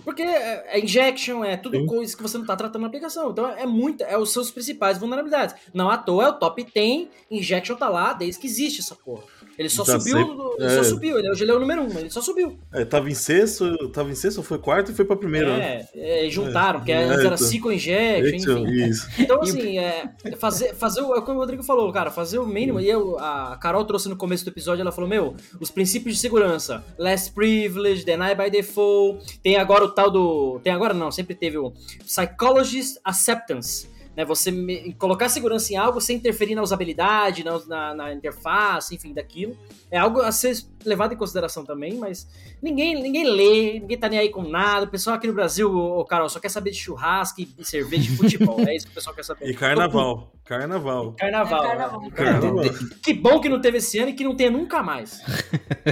[0.03, 3.31] Porque é, é injection, é tudo coisa que você não tá tratando na aplicação.
[3.31, 5.55] Então é muito, é os seus principais vulnerabilidades.
[5.73, 9.23] Não à toa é o top 10, injection tá lá desde que existe essa porra.
[9.58, 10.66] Ele só Já subiu, sei.
[10.66, 10.84] ele só É.
[10.84, 12.60] subiu, ele, hoje ele é o número 1, um, ele só subiu.
[12.72, 15.47] É, tava em sexto, tava em sexto, foi quarto e foi pra primeiro.
[15.49, 15.88] né?
[15.95, 17.38] É, é, juntaram, porque É, antes era então.
[17.38, 18.84] Cico Então, enfim.
[18.88, 19.08] isso.
[19.18, 22.80] Então, assim, é, fazer, fazer o, é como o Rodrigo falou, cara, fazer o mínimo.
[22.80, 26.22] E eu, a Carol trouxe no começo do episódio, ela falou: Meu, os princípios de
[26.22, 29.39] segurança, last privilege, deny by default.
[29.41, 30.60] Tem agora o tal do.
[30.64, 31.74] Tem agora não, sempre teve o
[32.05, 33.89] psychologist acceptance.
[34.18, 38.95] Né, você me- colocar segurança em algo sem interferir na usabilidade, na, na, na interface,
[38.95, 39.55] enfim, daquilo.
[39.91, 42.28] É algo a ser levado em consideração também, mas
[42.59, 44.86] ninguém, ninguém lê, ninguém tá nem aí com nada.
[44.86, 48.15] O pessoal aqui no Brasil, ô, Carol, só quer saber de churrasco e cerveja e
[48.18, 48.59] futebol.
[48.68, 49.47] é isso que o pessoal quer saber.
[49.47, 50.32] E carnaval.
[50.43, 51.13] Carnaval.
[51.13, 51.63] Carnaval.
[51.63, 51.78] É né?
[51.78, 52.11] carnaval.
[52.11, 52.63] Carnaval.
[53.03, 55.22] Que bom que não teve esse ano e que não tenha nunca mais.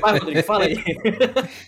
[0.01, 0.76] Vai, Rodrigo, fala aí.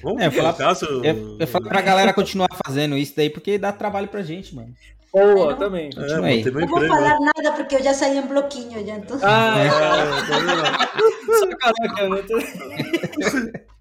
[0.02, 0.56] Vamos É, falar,
[1.04, 4.74] eu, eu falo pra galera continuar fazendo isso daí, porque dá trabalho pra gente, mano.
[5.14, 5.90] Boa, também.
[5.96, 6.88] É, Não vou né?
[6.88, 9.18] falar nada porque eu já saí em bloquinho já, então.
[9.24, 11.50] Ah, É, tá vendo?
[11.50, 13.68] Sacanagem, né?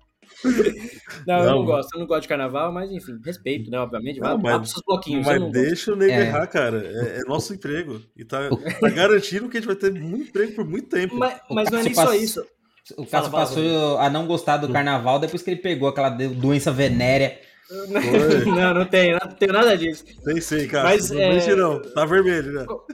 [1.27, 1.57] Não, eu Não.
[1.57, 3.79] não gosto, eu não gosto de carnaval, mas enfim, respeito, né?
[3.81, 5.27] Obviamente, vai Não, lá mas- pros seus bloquinhos.
[5.27, 5.63] eu Mas não gosto.
[5.65, 6.21] deixa o nego É.
[6.27, 6.85] errar, cara.
[6.85, 8.01] É, é nosso emprego.
[8.17, 8.49] E tá,
[8.81, 11.17] tá garantindo que a gente vai ter muito emprego por muito tempo.
[11.17, 12.45] Mas, mas não é nem só isso.
[12.97, 17.37] O Cássio passou a não gostar do carnaval depois que ele pegou aquela doença venérea
[18.47, 20.05] Não, não tem, não tenho nada disso.
[20.25, 20.85] Tem sim, cara.
[20.89, 21.81] Mas, não é, mexe não.
[21.83, 22.65] Tá vermelho, né?
[22.65, 22.87] Co-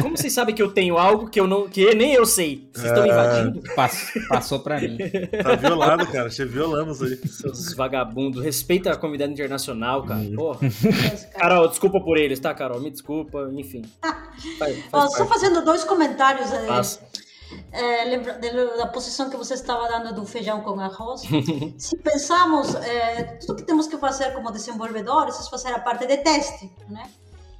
[0.00, 2.68] Como vocês sabem que eu tenho algo que eu não, que nem eu sei?
[2.72, 3.08] Vocês estão É.
[3.08, 3.62] invadindo?
[3.74, 4.96] Passou, passou pra mim.
[5.42, 6.30] Tá violado, cara.
[6.30, 7.16] Che- Violamos aí.
[7.28, 10.20] Seus vagabundos, respeita a comunidade internacional, cara.
[10.34, 10.60] Porra.
[11.38, 12.80] Carol, desculpa por eles, tá, Carol?
[12.80, 13.82] Me desculpa, enfim.
[14.58, 15.32] Faz, Ó, faz só parte.
[15.40, 16.66] fazendo dois comentários aí.
[16.66, 17.00] Faça.
[17.70, 18.38] É, lembra-
[18.76, 21.22] da posição que você estava dando do feijão com arroz.
[21.78, 26.16] Se pensamos, é, tudo que temos que fazer como desenvolvedores é fazer a parte de
[26.18, 27.10] teste, né?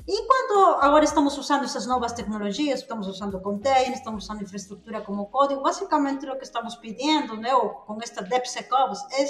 [0.07, 5.27] E quando agora estamos usando essas novas tecnologias, estamos usando containers, estamos usando infraestrutura como
[5.27, 9.25] código, basicamente o que estamos pedindo, né, ou com esta DevSecOps, é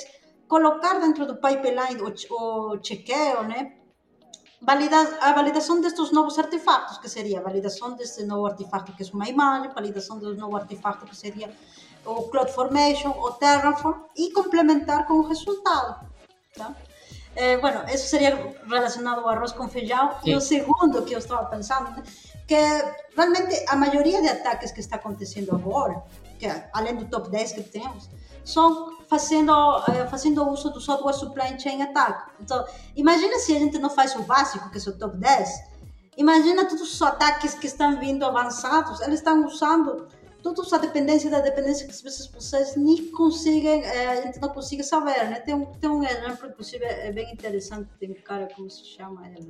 [0.48, 3.72] colocar dentro do pipeline o, o chequeio, né,
[4.64, 9.06] valida- a validação destes novos artefatos, que seria a validação deste novo artefato que é
[9.12, 11.52] uma imagem, validação do novo artefato que seria
[12.04, 16.06] o CloudFormation, o Terraform, e complementar com o resultado.
[16.56, 16.74] Tá?
[17.36, 20.16] Eh, bueno, isso seria relacionado ao arroz com feijão.
[20.24, 20.36] E Sim.
[20.36, 22.02] o segundo que eu estava pensando,
[22.46, 22.54] que
[23.16, 26.02] realmente a maioria de ataques que está acontecendo agora,
[26.38, 28.08] que além do top 10 que temos,
[28.44, 29.52] são fazendo,
[29.88, 32.30] eh, fazendo uso do software supply chain attack.
[32.40, 32.64] Então,
[32.96, 35.48] imagina se a gente não faz o básico, que é o top 10,
[36.16, 40.09] imagina todos os ataques que estão vindo avançados, eles estão usando
[40.42, 44.50] todas as dependências da dependência que às vezes vocês nem conseguem, eh, a gente não
[44.50, 45.40] consegue saber, né?
[45.40, 49.26] Tem um, tem um exemplo, inclusive, é bem interessante, tem um cara, como se chama,
[49.28, 49.48] ele?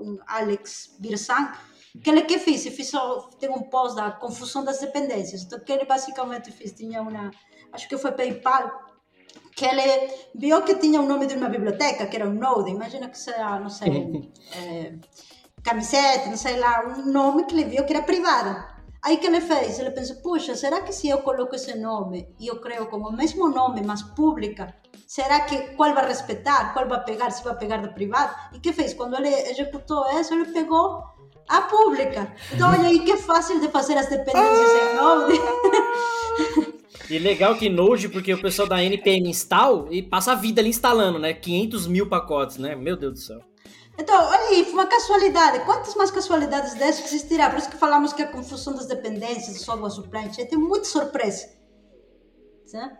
[0.00, 1.52] um Alex Birsan,
[2.02, 2.92] que ele que fez, fez
[3.38, 7.30] tem um post da confusão das dependências, então que ele basicamente fez, tinha uma,
[7.72, 8.85] acho que foi PayPal,
[9.56, 13.08] que ele viu que tinha o nome de uma biblioteca, que era um Node, imagina
[13.08, 14.92] que seja, não sei, eh,
[15.64, 18.76] camiseta, não sei lá, um nome que ele viu que era privada.
[19.02, 19.78] Aí que ele fez?
[19.78, 23.16] Ele pensou, puxa, será que se eu coloco esse nome e eu creo como o
[23.16, 24.74] mesmo nome, mas pública,
[25.06, 28.34] será que qual vai respeitar, qual vai pegar, se vai pegar da privada?
[28.52, 28.92] E que fez?
[28.92, 31.02] Quando ele executou isso, ele pegou
[31.48, 32.30] a pública.
[32.52, 35.40] Então, olha aí que fácil de fazer as dependências em Node.
[37.08, 40.70] E legal que Node, porque o pessoal da NPM install e passa a vida ali
[40.70, 41.32] instalando, né?
[41.32, 42.74] 500 mil pacotes, né?
[42.74, 43.40] Meu Deus do céu.
[43.98, 45.64] Então, olha aí, foi uma casualidade.
[45.64, 47.48] Quantas mais casualidades dessas existirá?
[47.48, 51.48] Por isso que falamos que a confusão das dependências software supply chain tem muita surpresa.
[52.72, 52.98] Né?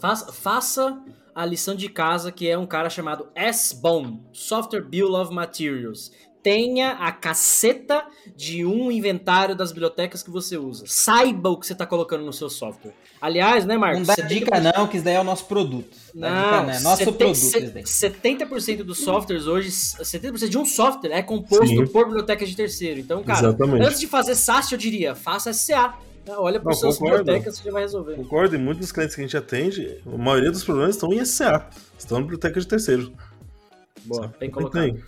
[0.00, 1.04] Faça, faça
[1.34, 6.12] a lição de casa, que é um cara chamado S-Bone, Software Bill of Materials.
[6.44, 8.04] Tenha a caceta
[8.36, 10.84] de um inventário das bibliotecas que você usa.
[10.86, 12.92] Saiba o que você está colocando no seu software.
[13.18, 14.06] Aliás, né, Marcos?
[14.06, 15.88] Não dá dica que- não, que isso daí é o nosso produto.
[16.14, 17.82] Dá dica Não, não, é nosso produto se- isso daí.
[17.86, 21.86] 70% dos softwares hoje, 70% de um software é composto Sim.
[21.86, 23.00] por bibliotecas de terceiro.
[23.00, 23.86] Então, cara, Exatamente.
[23.86, 25.94] antes de fazer SaaS, eu diria, faça SCA.
[26.26, 26.34] né?
[26.36, 27.18] Olha para Não, as suas concordo.
[27.24, 28.16] bibliotecas que você vai resolver.
[28.16, 31.20] Concordo, e muitos dos clientes que a gente atende, a maioria dos problemas estão em
[31.24, 31.68] SCA,
[31.98, 33.12] estão na biblioteca de terceiro.
[34.04, 35.02] Boa, bem Tem.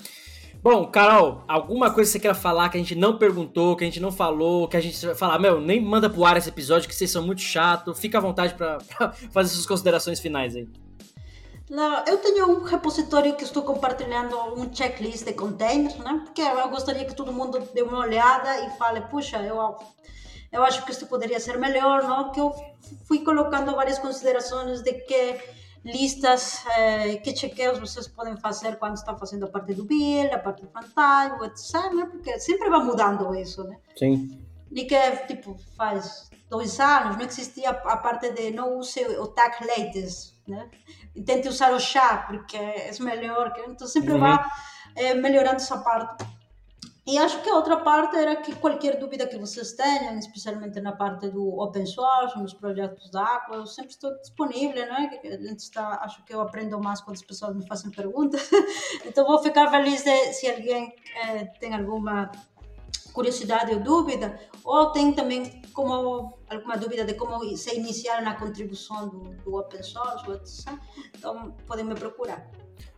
[0.62, 3.86] Bom, Carol, alguma coisa que você queira falar que a gente não perguntou, que a
[3.86, 6.88] gente não falou, que a gente vai falar, meu, nem manda pro ar esse episódio,
[6.88, 7.94] que vocês são muito chato.
[7.94, 8.78] Fica à vontade pra
[9.30, 10.68] fazer suas considerações finais aí.
[11.68, 16.22] Não, eu tenho um repositório que estou compartilhando um checklist de containers, né?
[16.24, 19.76] Porque eu gostaria que todo mundo dê uma olhada e fale, puxa, eu,
[20.52, 22.30] eu acho que isso poderia ser melhor, não?
[22.30, 22.54] Que eu
[23.06, 25.40] fui colocando várias considerações de que
[25.86, 30.38] listas, eh, que chequeios vocês podem fazer quando está fazendo a parte do bill, a
[30.38, 32.06] parte do fantasma, etc, né?
[32.10, 33.76] Porque sempre vai mudando isso, né?
[33.96, 34.38] Sim.
[34.72, 39.64] E que, tipo, faz dois anos não existia a parte de não use o tag
[39.64, 40.68] latest, né?
[41.14, 43.52] E tente usar o chá, porque é melhor.
[43.68, 44.20] Então, sempre Uhum.
[44.20, 44.38] vai
[44.96, 46.26] eh, melhorando essa parte.
[47.06, 50.90] E acho que a outra parte era que qualquer dúvida que vocês tenham, especialmente na
[50.90, 55.20] parte do open source, nos projetos da Aqua, eu sempre estou disponível, né?
[55.56, 58.50] Está, acho que eu aprendo mais quando as pessoas me fazem perguntas.
[59.06, 60.92] Então, vou ficar feliz de, se alguém
[61.22, 62.30] eh, tem alguma
[63.12, 69.08] curiosidade ou dúvida, ou tem também como alguma dúvida de como se iniciar na contribuição
[69.08, 70.74] do, do open source, etc.
[71.14, 72.50] então podem me procurar.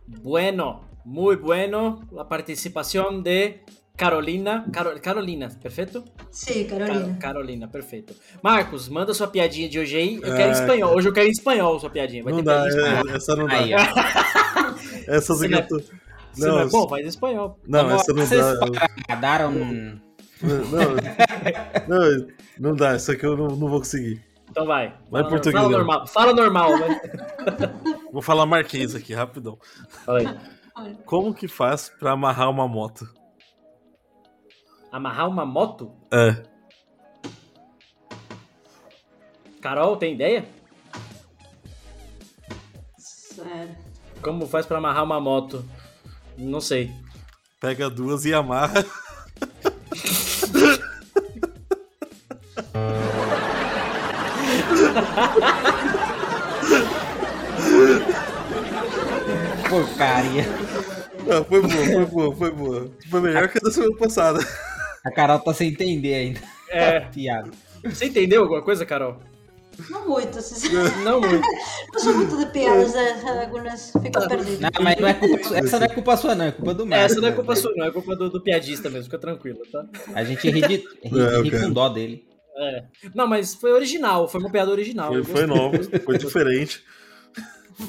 [0.07, 3.63] Bueno, muy bueno la participación de
[3.99, 4.65] Carolina.
[4.71, 6.03] Caro- Carolina, perfeito?
[6.31, 7.05] Sim, Carolina.
[7.09, 8.15] Car- Carolina, perfeito.
[8.41, 10.15] Marcos, manda sua piadinha de hoje aí.
[10.15, 10.87] Eu quero em espanhol.
[10.89, 10.97] cara.
[10.97, 12.23] Hoje eu quero em espanhol sua piadinha.
[12.23, 13.53] Vai Não ter dá, é, essa não dá.
[13.57, 13.71] Aí.
[15.07, 15.79] Essas aqui não eu tô.
[16.31, 17.59] Se não é bom, faz em espanhol.
[17.67, 18.41] Não, Vamos essa não vocês
[19.09, 19.15] dá.
[19.15, 19.51] Daram.
[19.51, 19.99] Não,
[21.87, 22.27] não,
[22.57, 24.23] não dá, isso aqui eu não, não vou conseguir.
[24.49, 24.93] Então vai.
[25.11, 25.61] Vai em Fala- português.
[25.61, 25.77] Fala né?
[25.77, 26.07] normal.
[26.07, 26.71] Fala normal.
[28.13, 29.57] Vou falar marquês aqui, rapidão.
[30.05, 30.95] Fala aí.
[31.05, 33.05] Como que faz pra amarrar uma moto?
[34.91, 35.91] Amarrar uma moto?
[36.11, 36.43] É.
[39.61, 40.45] Carol, tem ideia?
[42.97, 43.75] Sério.
[44.21, 45.63] Como faz pra amarrar uma moto?
[46.37, 46.91] Não sei.
[47.59, 48.85] Pega duas e amarra.
[59.69, 60.45] Porcaria.
[61.27, 62.91] Não, foi boa, foi boa, foi boa.
[63.09, 64.39] Foi melhor que a da semana passada.
[65.05, 66.41] A Carol tá sem entender ainda.
[66.69, 66.99] É.
[67.11, 67.49] Piada.
[67.83, 69.17] Você entendeu alguma coisa, Carol?
[69.89, 70.97] Não muito, sinceramente.
[71.03, 71.47] Não muito.
[71.93, 72.93] Não sou muito de piadas,
[73.25, 74.59] algumas ficam perdidas.
[74.59, 75.57] Não, mas não é culpa.
[75.57, 76.45] Essa não é culpa sua, não.
[76.45, 77.11] É culpa do Marcos.
[77.11, 77.35] Essa não é né?
[77.35, 77.85] culpa sua, não.
[77.85, 79.05] É culpa do, do piadista mesmo.
[79.05, 79.85] Fica tranquilo, tá?
[80.13, 82.27] A gente ri, de, ri, É, ri com dó dele.
[82.57, 82.83] É.
[83.15, 84.27] Não, mas foi original.
[84.27, 85.13] Foi uma piada original.
[85.13, 86.83] Foi, foi novo, foi diferente.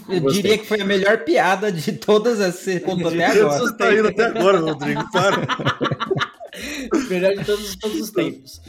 [0.08, 0.42] Eu Gostei.
[0.42, 3.58] diria que foi a melhor piada de todas as que você contou até agora.
[3.58, 5.10] Você tá indo até agora, Rodrigo.
[5.10, 6.29] Para.
[7.08, 8.60] Melhor de todos, todos os tempos.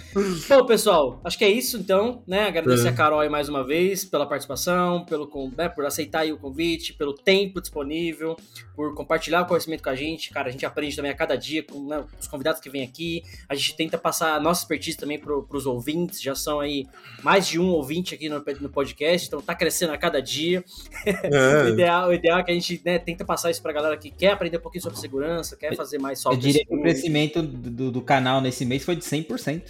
[0.47, 2.47] Bom, pessoal, acho que é isso então, né?
[2.47, 2.89] Agradecer É.
[2.89, 6.93] a Carol aí mais uma vez pela participação, pelo, né, por aceitar aí o convite,
[6.93, 8.35] pelo tempo disponível,
[8.75, 10.29] por compartilhar o conhecimento com a gente.
[10.31, 13.23] Cara, a gente aprende também a cada dia com né, os convidados que vêm aqui.
[13.47, 16.21] A gente tenta passar a nossa expertise também para os ouvintes.
[16.21, 16.85] Já são aí
[17.23, 20.63] mais de um ouvinte aqui no, no podcast, então tá crescendo a cada dia.
[21.05, 21.63] É.
[21.65, 24.09] o, ideal, o ideal é que a gente né, tenta passar isso pra galera que
[24.09, 27.41] quer aprender um pouquinho sobre segurança, quer fazer mais Eu software diria que o crescimento
[27.41, 29.63] do, do canal nesse mês foi de 100%.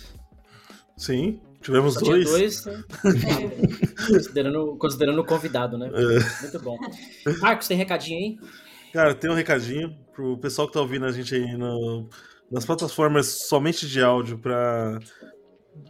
[0.97, 2.25] Sim, tivemos Só dois.
[2.29, 2.83] dois, né?
[4.07, 5.89] considerando, considerando o convidado, né?
[5.93, 6.41] É.
[6.41, 6.77] Muito bom.
[7.39, 8.39] Marcos, tem recadinho aí?
[8.93, 12.09] Cara, tem um recadinho pro pessoal que tá ouvindo a gente aí no-
[12.51, 14.99] nas plataformas somente de áudio pra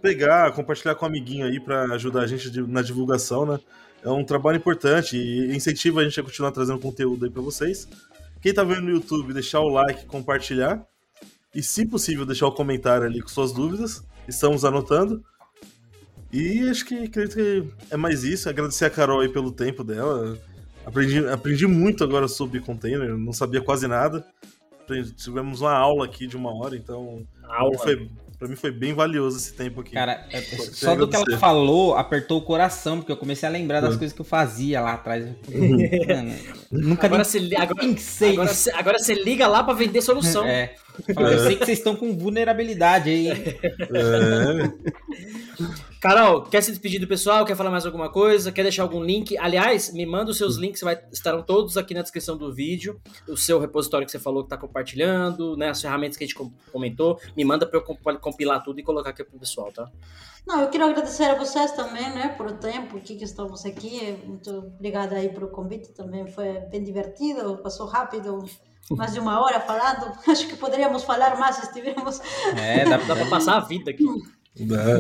[0.02, 3.60] pegar, compartilhar com um amiguinho aí pra ajudar a gente na divulgação, né?
[4.04, 7.88] É um trabalho importante e incentiva a gente a continuar trazendo conteúdo aí pra vocês.
[8.42, 10.84] Quem tá vendo no YouTube, deixar o like, compartilhar
[11.54, 14.04] e, se possível, deixar o comentário ali com suas dúvidas.
[14.28, 15.24] Estamos anotando.
[16.32, 18.48] E acho que acredito que é mais isso.
[18.48, 20.38] Agradecer a Carol aí pelo tempo dela.
[20.86, 24.26] Aprendi, aprendi muito agora sobre container, não sabia quase nada.
[24.84, 27.24] Aprendi- Tivemos uma aula aqui de uma hora, então.
[27.44, 27.78] Aula.
[27.78, 29.92] Foi, pra mim foi bem valioso esse tempo aqui.
[29.92, 33.82] Cara, é- só do que ela falou, apertou o coração, porque eu comecei a lembrar
[33.82, 33.98] das É.
[33.98, 35.26] coisas que eu fazia lá atrás.
[35.52, 36.34] Mano,
[36.72, 40.46] nunca Agora nem você, li- agora, pensei agora, agora você liga lá pra vender solução.
[40.46, 40.76] É.
[41.14, 43.30] Fala, Eu sei que vocês estão com vulnerabilidade aí.
[43.30, 43.36] É.
[46.00, 47.46] Carol, quer se despedir do pessoal?
[47.46, 48.52] Quer falar mais alguma coisa?
[48.52, 49.38] Quer deixar algum link?
[49.38, 53.00] Aliás, me manda os seus links, vai, estarão todos aqui na descrição do vídeo.
[53.28, 55.70] O seu repositório que você falou que tá compartilhando, né?
[55.70, 57.20] As ferramentas que a gente com- comentou.
[57.38, 59.88] Me manda pra eu comp- compilar tudo e colocar aqui pro pessoal, tá?
[60.48, 64.18] Não, eu quero agradecer a vocês também, né, por o tempo que, que estamos aqui.
[64.26, 68.44] Muito obrigada aí pelo convite, também foi bem divertido, passou rápido,
[68.90, 70.12] mais de uma hora falando.
[70.28, 72.20] Acho que poderíamos falar mais se estivéssemos.
[72.58, 74.04] É, dá, Dá pra passar a vida aqui.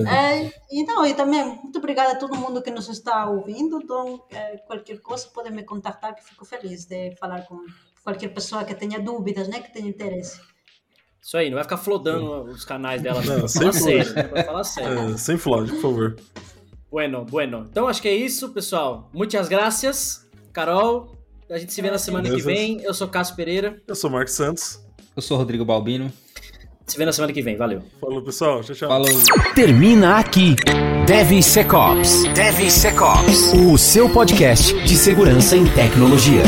[0.07, 3.81] É, e, não, e também muito obrigada a todo mundo que nos está ouvindo.
[3.81, 7.59] Então, é, qualquer coisa pode me contactar, que fico feliz de falar com
[8.03, 10.39] qualquer pessoa que tenha dúvidas, né, que tenha interesse.
[11.21, 13.21] Isso aí, não vai ficar flodando os canais dela.
[13.21, 14.15] Não, Não, sem fala sério, flod.
[14.15, 14.23] né?
[14.29, 14.99] Vai falar sério.
[15.13, 16.15] É, sem flod, por favor.
[16.89, 17.67] Bueno, bueno.
[17.69, 19.09] Então acho que é isso, pessoal.
[19.13, 21.15] Muitas graças, Carol.
[21.51, 22.47] A gente se vê na semana que Beleza.
[22.49, 22.81] vem.
[22.81, 23.77] Eu sou Cássio Pereira.
[23.85, 24.79] Eu sou o Marcos Santos.
[25.13, 26.11] Eu sou Rodrigo Balbino.
[26.87, 27.57] Se vê na semana que vem.
[27.57, 27.83] Valeu.
[27.99, 28.63] Falou, pessoal.
[28.63, 28.87] Tchau, tchau.
[28.87, 29.09] Falou.
[29.53, 30.55] Termina aqui.
[31.05, 32.23] DevSecOps.
[32.33, 33.53] DevSecOps.
[33.53, 36.43] O seu podcast de segurança em tecnologia.